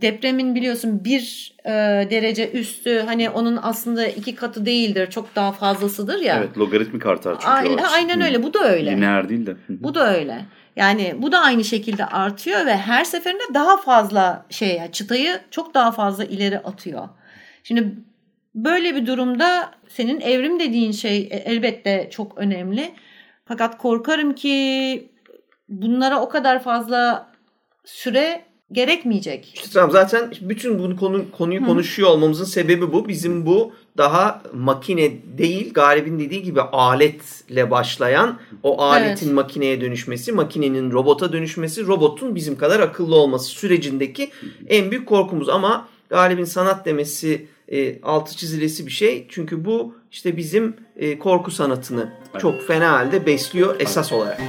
[0.00, 1.70] depremin biliyorsun bir e,
[2.10, 6.36] derece üstü hani onun aslında iki katı değildir çok daha fazlasıdır ya.
[6.38, 7.48] Evet logaritmik artar çünkü.
[7.48, 8.90] Aynen, aynen öyle bu da öyle.
[8.90, 9.56] Lineer değil de.
[9.68, 10.44] Bu da öyle.
[10.76, 15.92] Yani bu da aynı şekilde artıyor ve her seferinde daha fazla şey çıtayı çok daha
[15.92, 17.08] fazla ileri atıyor.
[17.62, 17.94] Şimdi
[18.54, 22.94] böyle bir durumda senin evrim dediğin şey e, elbette çok önemli.
[23.44, 25.12] Fakat korkarım ki
[25.68, 27.32] bunlara o kadar fazla
[27.84, 28.42] süre
[28.72, 29.52] gerekmeyecek.
[29.54, 31.66] İşte tamam zaten bütün bunu konu, konuyu Hı.
[31.66, 33.08] konuşuyor olmamızın sebebi bu.
[33.08, 39.34] Bizim bu daha makine değil Galip'in dediği gibi aletle başlayan o aletin evet.
[39.34, 44.30] makineye dönüşmesi, makinenin robota dönüşmesi, robotun bizim kadar akıllı olması sürecindeki
[44.68, 45.48] en büyük korkumuz.
[45.48, 49.26] Ama Galip'in sanat demesi e, altı çizilesi bir şey.
[49.28, 52.40] Çünkü bu işte bizim e, korku sanatını evet.
[52.40, 54.40] çok fena halde besliyor esas olarak.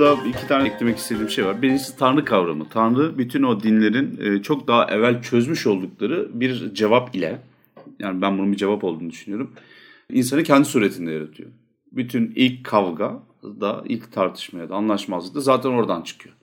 [0.00, 1.62] Burada iki tane eklemek istediğim şey var.
[1.62, 2.68] Birincisi Tanrı kavramı.
[2.68, 7.40] Tanrı bütün o dinlerin e, çok daha evvel çözmüş oldukları bir cevap ile
[7.98, 9.50] yani ben bunun bir cevap olduğunu düşünüyorum.
[10.12, 11.50] İnsanı kendi suretinde yaratıyor.
[11.92, 16.34] Bütün ilk kavga da ilk tartışmaya da anlaşmazlık da zaten oradan çıkıyor.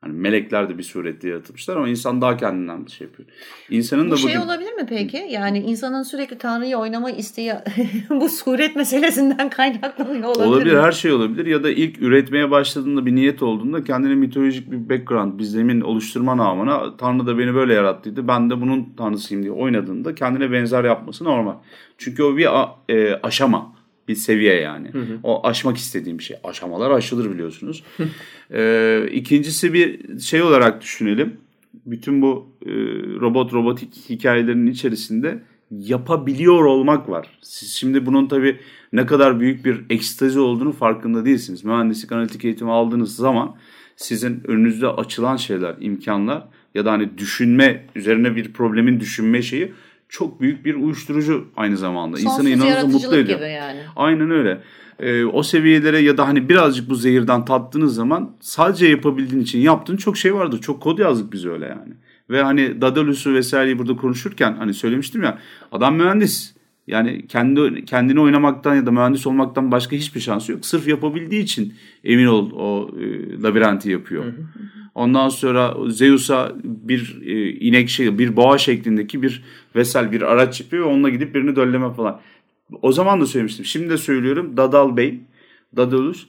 [0.00, 3.28] Hani melekler de bir surette yaratılmışlar ama insan daha kendinden bir şey yapıyor.
[3.70, 4.40] İnsanın bu da şey bugün...
[4.40, 5.26] olabilir mi peki?
[5.30, 7.52] Yani insanın sürekli Tanrı'yı oynama isteği
[8.10, 10.80] bu suret meselesinden kaynaklanıyor olabilir Olabilir mi?
[10.80, 15.38] her şey olabilir ya da ilk üretmeye başladığında bir niyet olduğunda kendine mitolojik bir background,
[15.38, 20.14] bir zemin oluşturma namına Tanrı da beni böyle yarattıydı ben de bunun tanrısıyım diye oynadığında
[20.14, 21.54] kendine benzer yapması normal.
[21.98, 22.48] Çünkü o bir
[22.88, 24.88] e, aşama bir seviye yani.
[24.92, 25.18] Hı hı.
[25.22, 26.36] O aşmak istediğim şey.
[26.44, 27.84] Aşamalar aşılır biliyorsunuz.
[28.50, 31.36] ee, ikincisi bir şey olarak düşünelim.
[31.86, 32.70] Bütün bu e,
[33.20, 37.26] robot robotik hikayelerinin içerisinde yapabiliyor olmak var.
[37.42, 38.60] Siz şimdi bunun tabii
[38.92, 41.64] ne kadar büyük bir ekstazi olduğunu farkında değilsiniz.
[41.64, 43.56] Mühendislik analitik eğitimi aldığınız zaman
[43.96, 49.72] sizin önünüzde açılan şeyler, imkanlar ya da hani düşünme, üzerine bir problemin düşünme şeyi
[50.10, 52.16] çok büyük bir uyuşturucu aynı zamanda.
[52.16, 53.38] Sonsuz İnsanı inanılmaz mutlu ediyor.
[53.38, 53.80] Gibi yani.
[53.96, 54.60] Aynen öyle.
[54.98, 59.96] Ee, o seviyelere ya da hani birazcık bu zehirden tattığınız zaman sadece yapabildiğin için yaptığın
[59.96, 60.60] çok şey vardı.
[60.60, 61.92] Çok kod yazdık biz öyle yani.
[62.30, 65.38] Ve hani Daedalus'u vesaireyi burada konuşurken hani söylemiştim ya
[65.72, 66.54] adam mühendis.
[66.90, 70.66] Yani kendi kendini oynamaktan ya da mühendis olmaktan başka hiçbir şansı yok.
[70.66, 71.74] Sırf yapabildiği için
[72.04, 74.24] emin ol o e, labirenti yapıyor.
[74.24, 74.34] Hı hı.
[74.94, 79.42] Ondan sonra Zeus'a bir e, inek şey, bir boğa şeklindeki bir
[79.76, 82.20] vesel bir araç yapıyor ve onunla gidip birini dölleme falan.
[82.82, 83.64] O zaman da söylemiştim.
[83.64, 84.56] Şimdi de söylüyorum.
[84.56, 85.20] Dadal Bey,
[85.76, 86.26] Dadalus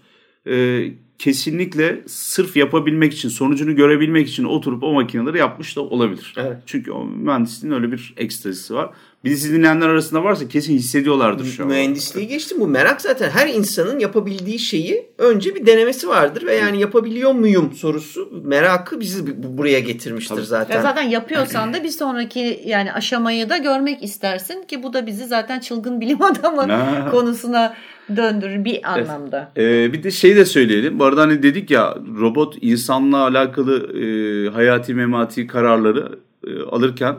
[0.47, 0.85] e,
[1.21, 6.33] kesinlikle sırf yapabilmek için, sonucunu görebilmek için oturup o makineleri yapmış da olabilir.
[6.37, 6.57] Evet.
[6.65, 8.89] Çünkü o mühendisliğin öyle bir ekstrası var.
[9.23, 11.69] Bizi dinleyenler arasında varsa kesin hissediyorlardır şu an.
[11.69, 12.59] Mühendisliği geçtim.
[12.59, 17.73] Bu merak zaten her insanın yapabildiği şeyi önce bir denemesi vardır ve yani yapabiliyor muyum
[17.75, 20.45] sorusu merakı bizi buraya getirmiştir Tabii.
[20.45, 20.75] zaten.
[20.75, 25.25] Ya zaten yapıyorsan da bir sonraki yani aşamayı da görmek istersin ki bu da bizi
[25.25, 27.73] zaten çılgın bilim adamı konusuna
[28.15, 29.51] döndürür bir anlamda.
[29.57, 30.99] Ee, bir de şey de söyleyelim.
[30.99, 37.15] Bu arada hani dedik ya robot insanla alakalı e, hayati memati kararları e, alırken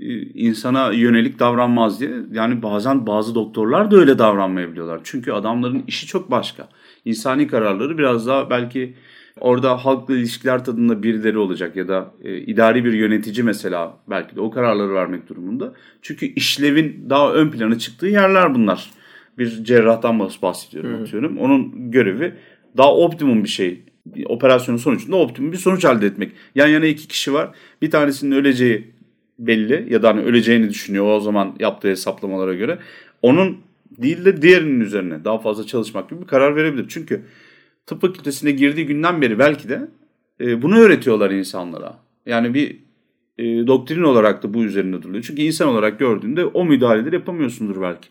[0.00, 2.10] e, insana yönelik davranmaz diye.
[2.32, 5.00] Yani bazen bazı doktorlar da öyle davranmayabiliyorlar.
[5.04, 6.68] Çünkü adamların işi çok başka.
[7.04, 8.94] İnsani kararları biraz daha belki
[9.40, 14.40] orada halkla ilişkiler tadında birileri olacak ya da e, idari bir yönetici mesela belki de
[14.40, 15.72] o kararları vermek durumunda.
[16.02, 18.90] Çünkü işlevin daha ön plana çıktığı yerler bunlar.
[19.40, 21.02] Bir cerrahtan bahsediyorum hmm.
[21.02, 21.38] atıyorum.
[21.38, 22.34] Onun görevi
[22.76, 23.82] daha optimum bir şey.
[24.26, 26.32] Operasyonun sonucunda optimum bir sonuç elde etmek.
[26.54, 27.50] Yan yana iki kişi var.
[27.82, 28.90] Bir tanesinin öleceği
[29.38, 32.78] belli ya da hani öleceğini düşünüyor o zaman yaptığı hesaplamalara göre.
[33.22, 33.58] Onun
[34.02, 36.86] değil de diğerinin üzerine daha fazla çalışmak gibi bir karar verebilir.
[36.88, 37.22] Çünkü
[37.86, 39.88] tıp fakültesine girdiği günden beri belki de
[40.40, 41.98] e, bunu öğretiyorlar insanlara.
[42.26, 42.76] Yani bir
[43.38, 45.24] e, doktrin olarak da bu üzerinde duruyor.
[45.26, 48.08] Çünkü insan olarak gördüğünde o müdahaleleri yapamıyorsundur belki.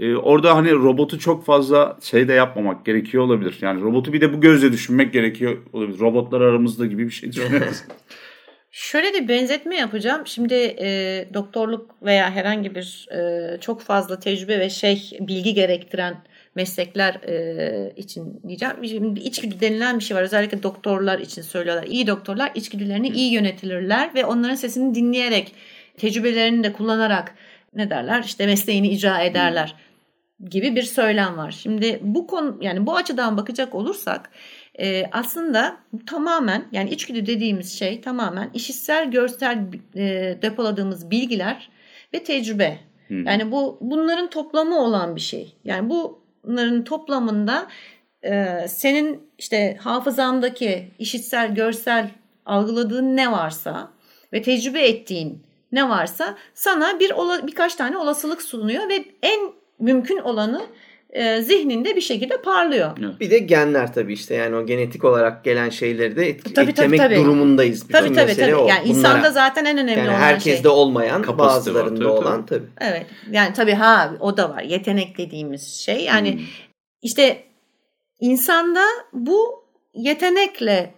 [0.00, 3.58] E, orada hani robotu çok fazla şey de yapmamak gerekiyor olabilir.
[3.60, 5.98] Yani robotu bir de bu gözle düşünmek gerekiyor olabilir.
[5.98, 7.82] Robotlar aramızda gibi bir şey düşünüyoruz.
[8.70, 10.26] Şöyle bir benzetme yapacağım.
[10.26, 16.24] Şimdi e, doktorluk veya herhangi bir e, çok fazla tecrübe ve şey bilgi gerektiren
[16.54, 18.74] meslekler e, için diyeceğim.
[18.84, 20.22] Şimdi içgüdü denilen bir şey var.
[20.22, 21.84] Özellikle doktorlar için söylüyorlar.
[21.86, 25.54] İyi doktorlar içgüdülerini iyi yönetilirler ve onların sesini dinleyerek,
[25.96, 27.34] tecrübelerini de kullanarak
[27.74, 28.22] ne derler?
[28.24, 29.74] İşte mesleğini icra ederler
[30.50, 31.50] gibi bir söylem var.
[31.50, 34.30] Şimdi bu konu yani bu açıdan bakacak olursak
[34.78, 35.76] e, aslında
[36.06, 39.58] tamamen yani içgüdü dediğimiz şey tamamen işitsel görsel
[39.96, 41.70] e, depoladığımız bilgiler
[42.14, 42.78] ve tecrübe.
[43.10, 45.56] Yani bu bunların toplamı olan bir şey.
[45.64, 47.66] Yani bunların toplamında
[48.22, 52.10] e, senin işte hafızandaki işitsel, görsel
[52.46, 53.90] algıladığın ne varsa
[54.32, 59.40] ve tecrübe ettiğin ne varsa sana bir ola, birkaç tane olasılık sunuyor ve en
[59.80, 60.62] mümkün olanı
[61.10, 62.90] e, zihninde bir şekilde parlıyor.
[63.04, 63.20] Evet.
[63.20, 66.70] Bir de genler tabii işte yani o genetik olarak gelen şeyleri de etki, Tabii, tabii,
[66.70, 67.16] etkilemek tabii.
[67.16, 67.88] durumundayız.
[67.88, 68.60] Bütün Tabii tabii mesele tabii.
[68.60, 68.68] o.
[68.68, 68.98] Yani Bunlara.
[68.98, 70.70] insanda zaten en önemli yani olan herkeste şey.
[70.70, 72.66] olmayan Kapasite var, bazılarında tabii, olan tabii.
[72.80, 73.06] Evet.
[73.30, 74.62] Yani tabii ha o da var.
[74.62, 76.04] Yetenek dediğimiz şey.
[76.04, 76.40] Yani Hmm.
[77.02, 77.42] işte
[78.20, 79.64] insanda bu
[79.94, 80.94] yetenekle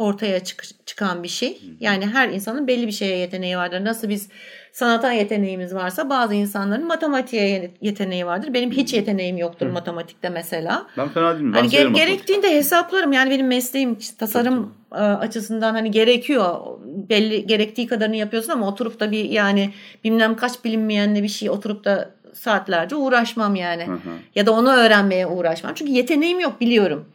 [0.00, 1.60] ortaya çık- çıkan bir şey.
[1.80, 3.84] Yani her insanın belli bir şeye yeteneği vardır.
[3.84, 4.28] Nasıl biz
[4.72, 8.54] sanata yeteneğimiz varsa bazı insanların matematiğe ye- yeteneği vardır.
[8.54, 10.86] Benim hiç yeteneğim yoktur matematikte mesela.
[10.98, 11.52] Ben fena değilim.
[11.52, 12.12] Ben Hani ge- severim matematik.
[12.16, 13.12] gerektiğinde hesaplarım.
[13.12, 16.60] Yani benim mesleğim işte tasarım e, açısından hani gerekiyor.
[16.84, 19.70] Belli gerektiği kadarını yapıyorsun ama oturup da bir yani
[20.04, 23.86] bilmem kaç bilinmeyenle bir şey oturup da saatlerce uğraşmam yani.
[23.86, 23.98] Hı hı.
[24.34, 25.74] Ya da onu öğrenmeye uğraşmam.
[25.74, 27.08] Çünkü yeteneğim yok biliyorum.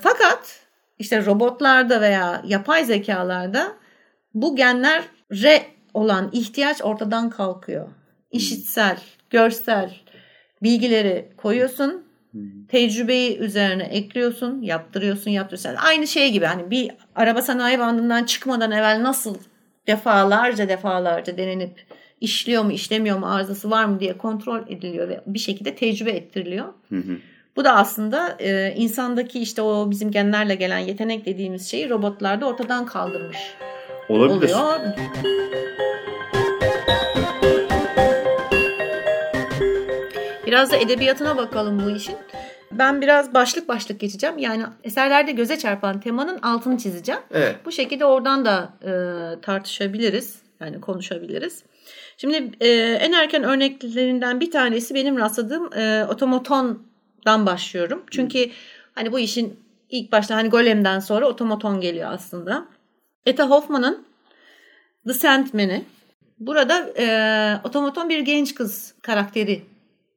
[0.00, 0.61] Fakat
[1.02, 3.72] işte robotlarda veya yapay zekalarda
[4.34, 5.62] bu genlere
[5.94, 7.88] olan ihtiyaç ortadan kalkıyor.
[8.30, 8.98] İşitsel,
[9.30, 9.96] görsel
[10.62, 12.04] bilgileri koyuyorsun.
[12.68, 15.68] Tecrübeyi üzerine ekliyorsun, yaptırıyorsun, yaptırıyorsun.
[15.68, 19.36] Yani aynı şey gibi hani bir araba sanayi bandından çıkmadan evvel nasıl
[19.86, 21.86] defalarca defalarca denenip
[22.20, 26.66] işliyor mu, işlemiyor mu, arızası var mı diye kontrol ediliyor ve bir şekilde tecrübe ettiriliyor.
[26.88, 27.18] Hı hı.
[27.56, 32.86] Bu da aslında e, insandaki işte o bizim genlerle gelen yetenek dediğimiz şeyi robotlarda ortadan
[32.86, 33.38] kaldırmış
[34.08, 34.54] Olabilir.
[34.54, 34.80] oluyor.
[40.46, 42.16] Biraz da edebiyatına bakalım bu işin.
[42.72, 44.38] Ben biraz başlık başlık geçeceğim.
[44.38, 47.20] Yani eserlerde göze çarpan temanın altını çizeceğim.
[47.30, 47.56] Evet.
[47.64, 48.92] Bu şekilde oradan da e,
[49.40, 50.42] tartışabiliriz.
[50.60, 51.62] Yani konuşabiliriz.
[52.16, 52.68] Şimdi e,
[53.00, 56.04] en erken örneklerinden bir tanesi benim rastladığım e,
[57.22, 58.02] otomatondan başlıyorum.
[58.10, 58.50] Çünkü
[58.94, 59.56] hani bu işin
[59.90, 62.66] ilk başta hani Golem'den sonra otomaton geliyor aslında.
[63.26, 64.04] Etta Hoffman'ın
[65.06, 65.84] The Sandman'i.
[66.38, 67.06] Burada e,
[67.64, 69.62] otomaton bir genç kız karakteri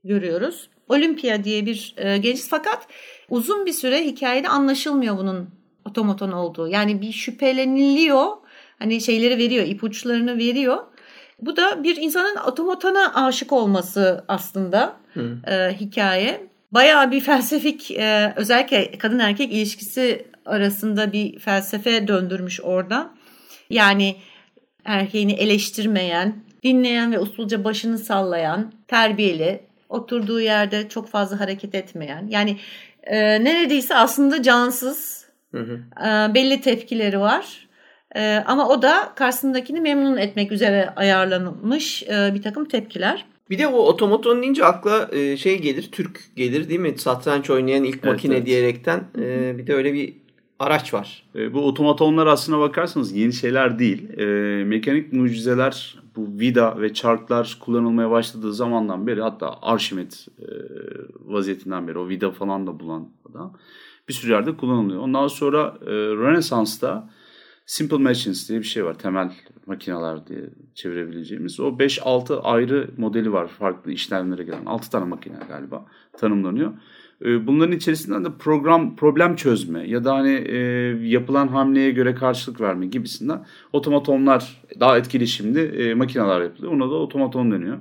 [0.03, 0.69] görüyoruz.
[0.89, 2.87] Olympia diye bir e, genç fakat
[3.29, 5.49] uzun bir süre hikayede anlaşılmıyor bunun
[5.85, 6.67] otomaton olduğu.
[6.67, 8.27] Yani bir şüpheleniliyor.
[8.79, 10.83] Hani şeyleri veriyor, ipuçlarını veriyor.
[11.39, 14.95] Bu da bir insanın otomatona aşık olması aslında
[15.47, 16.54] e, hikaye.
[16.75, 23.09] Bayağı bir felsefik e, özellikle kadın erkek ilişkisi arasında bir felsefe döndürmüş orada.
[23.69, 24.15] Yani
[24.85, 32.27] erkeğini eleştirmeyen, dinleyen ve usulca başını sallayan, terbiyeli, oturduğu yerde çok fazla hareket etmeyen.
[32.27, 32.57] Yani
[33.03, 35.79] e, neredeyse aslında cansız, Hı hı.
[36.07, 37.67] e, belli tepkileri var.
[38.15, 43.25] E, ama o da karşısındakini memnun etmek üzere ayarlanmış e, bir takım tepkiler.
[43.49, 46.97] Bir de o otomaton deyince akla e, şey gelir, Türk gelir değil mi?
[46.97, 48.45] Satranç oynayan ilk Evet, makine evet.
[48.45, 50.13] diyerekten e, bir de öyle bir
[50.59, 51.23] araç var.
[51.35, 54.19] E, bu otomatonlar aslına bakarsanız yeni şeyler değil.
[54.19, 54.25] E,
[54.63, 60.45] mekanik mucizeler bu vida ve çarklar kullanılmaya başladığı zamandan beri hatta Arşimet e,
[61.25, 63.53] vaziyetinden beri o vida falan da bulan adam
[64.09, 65.01] bir sürü yerde kullanılıyor.
[65.01, 67.09] Ondan sonra e, Rönesans'ta
[67.65, 68.93] Simple Machines diye bir şey var.
[68.93, 69.31] Temel
[69.65, 70.39] makineler diye
[70.73, 71.59] çevirebileceğimiz.
[71.59, 74.65] O 5-6 ayrı modeli var farklı işlemlere gelen.
[74.65, 75.85] 6 tane makine galiba
[76.17, 76.73] tanımlanıyor.
[77.25, 80.57] E, Bunların içerisinden de program problem çözme ya da hani e,
[81.07, 86.73] yapılan hamleye göre karşılık verme gibisinden otomatonlar daha etkili şimdi e, makineler yapılıyor.
[86.73, 87.77] Ona da otomaton deniyor.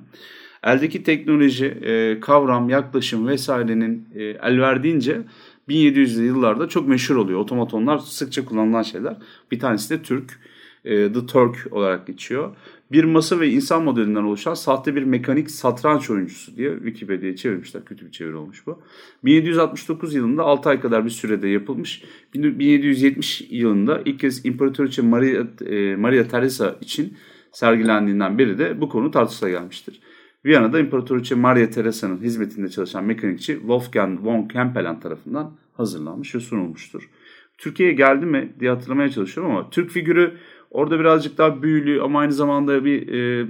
[0.64, 5.22] Eldeki teknoloji, e, kavram, yaklaşım vesairenin e, el verdiğince
[5.68, 7.40] 1700'lü yıllarda çok meşhur oluyor.
[7.40, 9.16] Otomatonlar sıkça kullanılan şeyler.
[9.50, 10.40] Bir tanesi de Türk.
[10.84, 12.56] e, The Turk olarak geçiyor.
[12.92, 17.84] Bir masa ve insan modelinden oluşan sahte bir mekanik satranç oyuncusu diye Wikipedia'ya çevirmişler.
[17.84, 18.82] Kötü bir çeviri olmuş bu.
[19.24, 22.02] 1769 yılında 6 ay kadar bir sürede yapılmış.
[22.34, 27.16] 1770 yılında ilk kez İmparatoriçe Maria, e, Maria Teresa için
[27.52, 30.00] sergilendiğinden beri de bu konu tartışıla gelmiştir.
[30.44, 37.10] Viyana'da İmparatoriçe Maria Teresa'nın hizmetinde çalışan mekanikçi Wolfgang von Kempelen tarafından hazırlanmış ve sunulmuştur.
[37.58, 40.34] Türkiye'ye geldi mi diye hatırlamaya çalışıyorum ama Türk figürü
[40.70, 43.46] orada birazcık daha büyülü ama aynı zamanda bir e,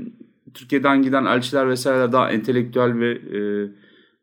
[0.55, 3.69] Türkiye'den giden elçiler vesaireler daha entelektüel ve e,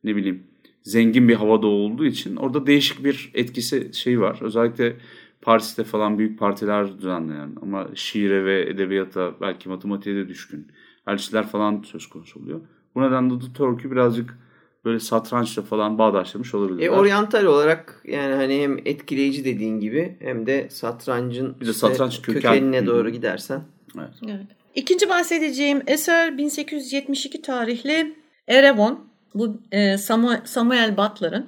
[0.04, 0.44] ne bileyim
[0.84, 4.40] zengin bir havada olduğu için orada değişik bir etkisi şey var.
[4.42, 4.96] Özellikle
[5.42, 10.68] Paris'te falan büyük partiler düzenleyen ama şiire ve edebiyata belki matematiğe de düşkün
[11.08, 12.62] elçiler falan söz konusu oluyor.
[12.95, 14.38] Bu nedenle The Turk'ü birazcık
[14.86, 16.88] böyle satrançla falan bağdaşlamış olabilirler.
[16.88, 22.20] E, oryantal olarak yani hani hem etkileyici dediğin gibi hem de satrancın Bir de satranç
[22.22, 23.62] köken- kökenine doğru gidersen.
[23.97, 24.10] Evet.
[24.26, 24.45] Evet.
[24.76, 28.16] İkinci bahsedeceğim eser 1872 tarihli
[28.47, 28.99] Erewhon.
[29.36, 29.97] Bu e,
[30.45, 31.47] Samuel Butler'ın.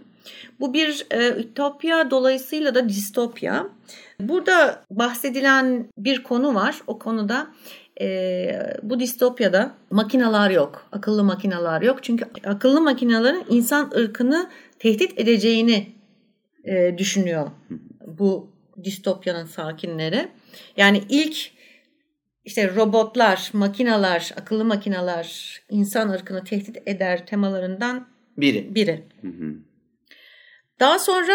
[0.59, 3.67] Bu bir e, ütopya dolayısıyla da distopya.
[4.19, 6.81] Burada bahsedilen bir konu var.
[6.87, 7.47] O konuda
[8.01, 10.87] e, bu distopyada makinalar yok.
[10.91, 12.03] Akıllı makinalar yok.
[12.03, 15.87] Çünkü akıllı makinaların insan ırkını tehdit edeceğini
[16.63, 17.47] e, düşünüyor
[18.07, 18.51] bu
[18.83, 20.27] distopyanın sakinleri.
[20.77, 21.51] Yani ilk
[22.45, 28.75] işte robotlar, makinalar, akıllı makinalar insan ırkını tehdit eder temalarından biri.
[28.75, 29.03] biri.
[29.21, 29.55] Hı hı.
[30.79, 31.33] Daha sonra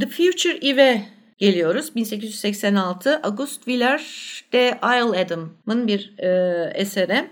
[0.00, 1.02] The Future Eve
[1.40, 1.94] geliyoruz.
[1.96, 4.00] 1886 August Willer
[4.52, 7.30] de Isle Adam'ın bir e, eseri.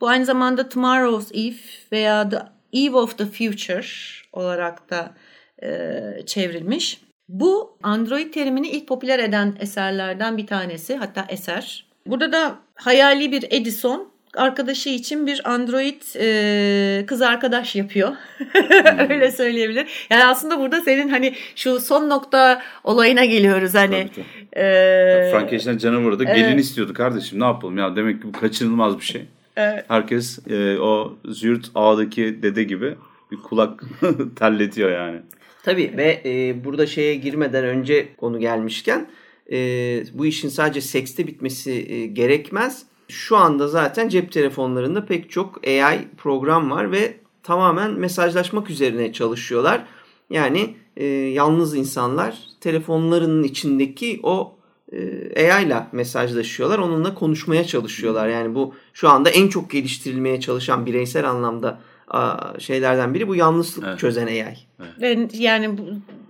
[0.00, 1.56] Bu aynı zamanda Tomorrow's Eve
[1.92, 2.38] veya The
[2.72, 3.86] Eve of the Future
[4.32, 5.14] olarak da
[5.62, 7.00] e, çevrilmiş.
[7.28, 11.86] Bu Android terimini ilk popüler eden eserlerden bir tanesi hatta eser.
[12.06, 18.08] Burada da hayali bir Edison arkadaşı için bir Android e, kız arkadaş yapıyor.
[18.08, 19.10] Hmm.
[19.10, 20.06] Öyle söyleyebilir.
[20.10, 24.08] Yani aslında burada senin hani şu son nokta olayına geliyoruz hani.
[24.56, 24.62] E,
[25.32, 26.60] Frankenstein canavarı da gelin evet.
[26.60, 29.22] istiyordu kardeşim ne yapalım ya demek ki bu kaçınılmaz bir şey.
[29.56, 29.84] Evet.
[29.88, 32.94] Herkes e, o Zürt ağdaki dede gibi
[33.30, 33.84] bir kulak
[34.36, 35.20] terletiyor yani.
[35.62, 39.06] Tabii ve e, burada şeye girmeden önce konu gelmişken
[39.52, 39.58] e,
[40.12, 42.82] bu işin sadece sekste bitmesi e, gerekmez.
[43.08, 49.84] Şu anda zaten cep telefonlarında pek çok AI program var ve tamamen mesajlaşmak üzerine çalışıyorlar.
[50.30, 54.56] Yani e, yalnız insanlar telefonlarının içindeki o
[54.92, 56.78] e, AI ile mesajlaşıyorlar.
[56.78, 58.28] Onunla konuşmaya çalışıyorlar.
[58.28, 61.80] Yani bu şu anda en çok geliştirilmeye çalışan bireysel anlamda
[62.58, 63.98] şeylerden biri bu yalnızlık evet.
[63.98, 64.56] çözen AI.
[64.80, 65.00] Evet.
[65.00, 65.82] Ve yani bu,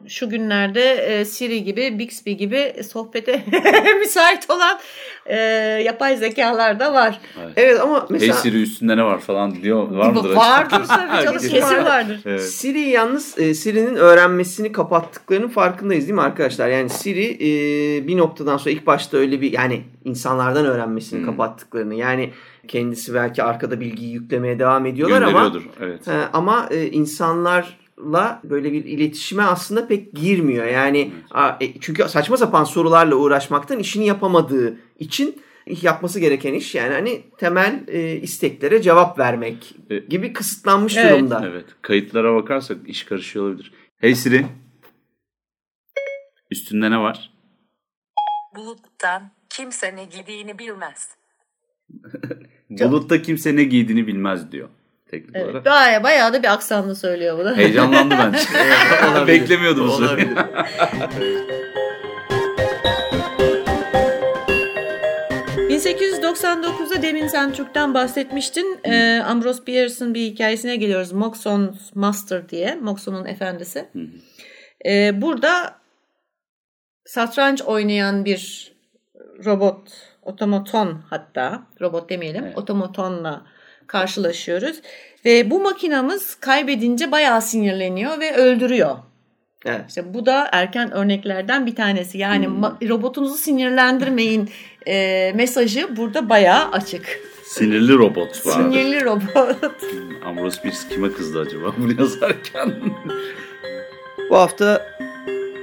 [0.09, 3.45] şu günlerde e, Siri gibi, Bixby gibi sohbete
[3.99, 4.79] müsait olan
[5.27, 5.37] e,
[5.85, 7.21] yapay zekalar da var.
[7.43, 8.35] Evet, evet ama mesela...
[8.35, 9.91] Hey Siri üstünde ne var falan diyor.
[9.91, 10.35] Var mıdır?
[10.35, 12.21] Vardır tabii canım kesin vardır.
[12.25, 12.43] Evet.
[12.43, 16.69] Siri yalnız e, Siri'nin öğrenmesini kapattıklarının farkındayız değil mi arkadaşlar?
[16.69, 21.27] Yani Siri e, bir noktadan sonra ilk başta öyle bir yani insanlardan öğrenmesini hmm.
[21.27, 22.33] kapattıklarını yani
[22.69, 26.09] kendisi belki arkada bilgiyi yüklemeye devam ediyorlar ama evet.
[26.09, 30.67] e, ama e, insanlar la böyle bir iletişime aslında pek girmiyor.
[30.67, 31.13] Yani
[31.61, 31.77] evet.
[31.81, 38.17] çünkü saçma sapan sorularla uğraşmaktan işini yapamadığı için yapması gereken iş yani hani temel e,
[38.17, 41.13] isteklere cevap vermek e, gibi kısıtlanmış evet.
[41.13, 41.43] durumda.
[41.47, 41.67] Evet.
[41.83, 43.73] Kayıtlara bakarsak iş karışıyor olabilir.
[43.99, 44.47] Hey Siri.
[46.51, 47.33] Üstünde ne var?
[48.57, 51.09] Buluttan kimse ne giydiğini bilmez.
[52.71, 54.69] Bulutta kimse ne giydiğini bilmez diyor
[55.11, 55.65] teknik evet, olarak.
[55.65, 57.57] Bayağı, bayağı da bir aksanlı söylüyor bunu.
[57.57, 58.39] Heyecanlandı bence.
[58.57, 59.93] evet, Beklemiyordum bu
[65.77, 68.81] 1899'da demin sen Türk'ten bahsetmiştin.
[68.85, 71.13] Ee, Ambrose Bierce'ın bir hikayesine geliyoruz.
[71.13, 72.75] Moxon Master diye.
[72.75, 73.89] Moxon'un efendisi.
[74.87, 75.75] Ee, burada
[77.05, 78.73] satranç oynayan bir
[79.45, 79.89] robot,
[80.23, 82.59] otomaton hatta, robot demeyelim, evet.
[82.59, 83.47] otomatonla
[83.87, 84.77] karşılaşıyoruz.
[85.25, 88.97] Ve bu makinamız kaybedince bayağı sinirleniyor ve öldürüyor.
[89.67, 89.81] Evet.
[89.89, 92.19] İşte bu da erken örneklerden bir tanesi.
[92.19, 92.89] Yani hmm.
[92.89, 94.51] robotunuzu sinirlendirmeyin
[94.87, 97.21] e, mesajı burada bayağı açık.
[97.45, 98.53] Sinirli robot var.
[98.53, 99.83] Sinirli robot.
[99.83, 102.75] Hmm, Ambrose Bierce kime kızdı acaba bunu yazarken?
[104.31, 104.87] bu hafta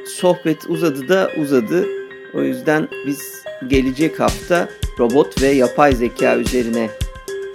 [0.07, 1.87] sohbet uzadı da uzadı.
[2.33, 4.69] O yüzden biz gelecek hafta
[4.99, 6.89] robot ve yapay zeka üzerine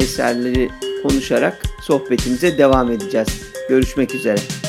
[0.01, 0.71] eserleri
[1.03, 3.29] konuşarak sohbetimize devam edeceğiz.
[3.69, 4.68] Görüşmek üzere.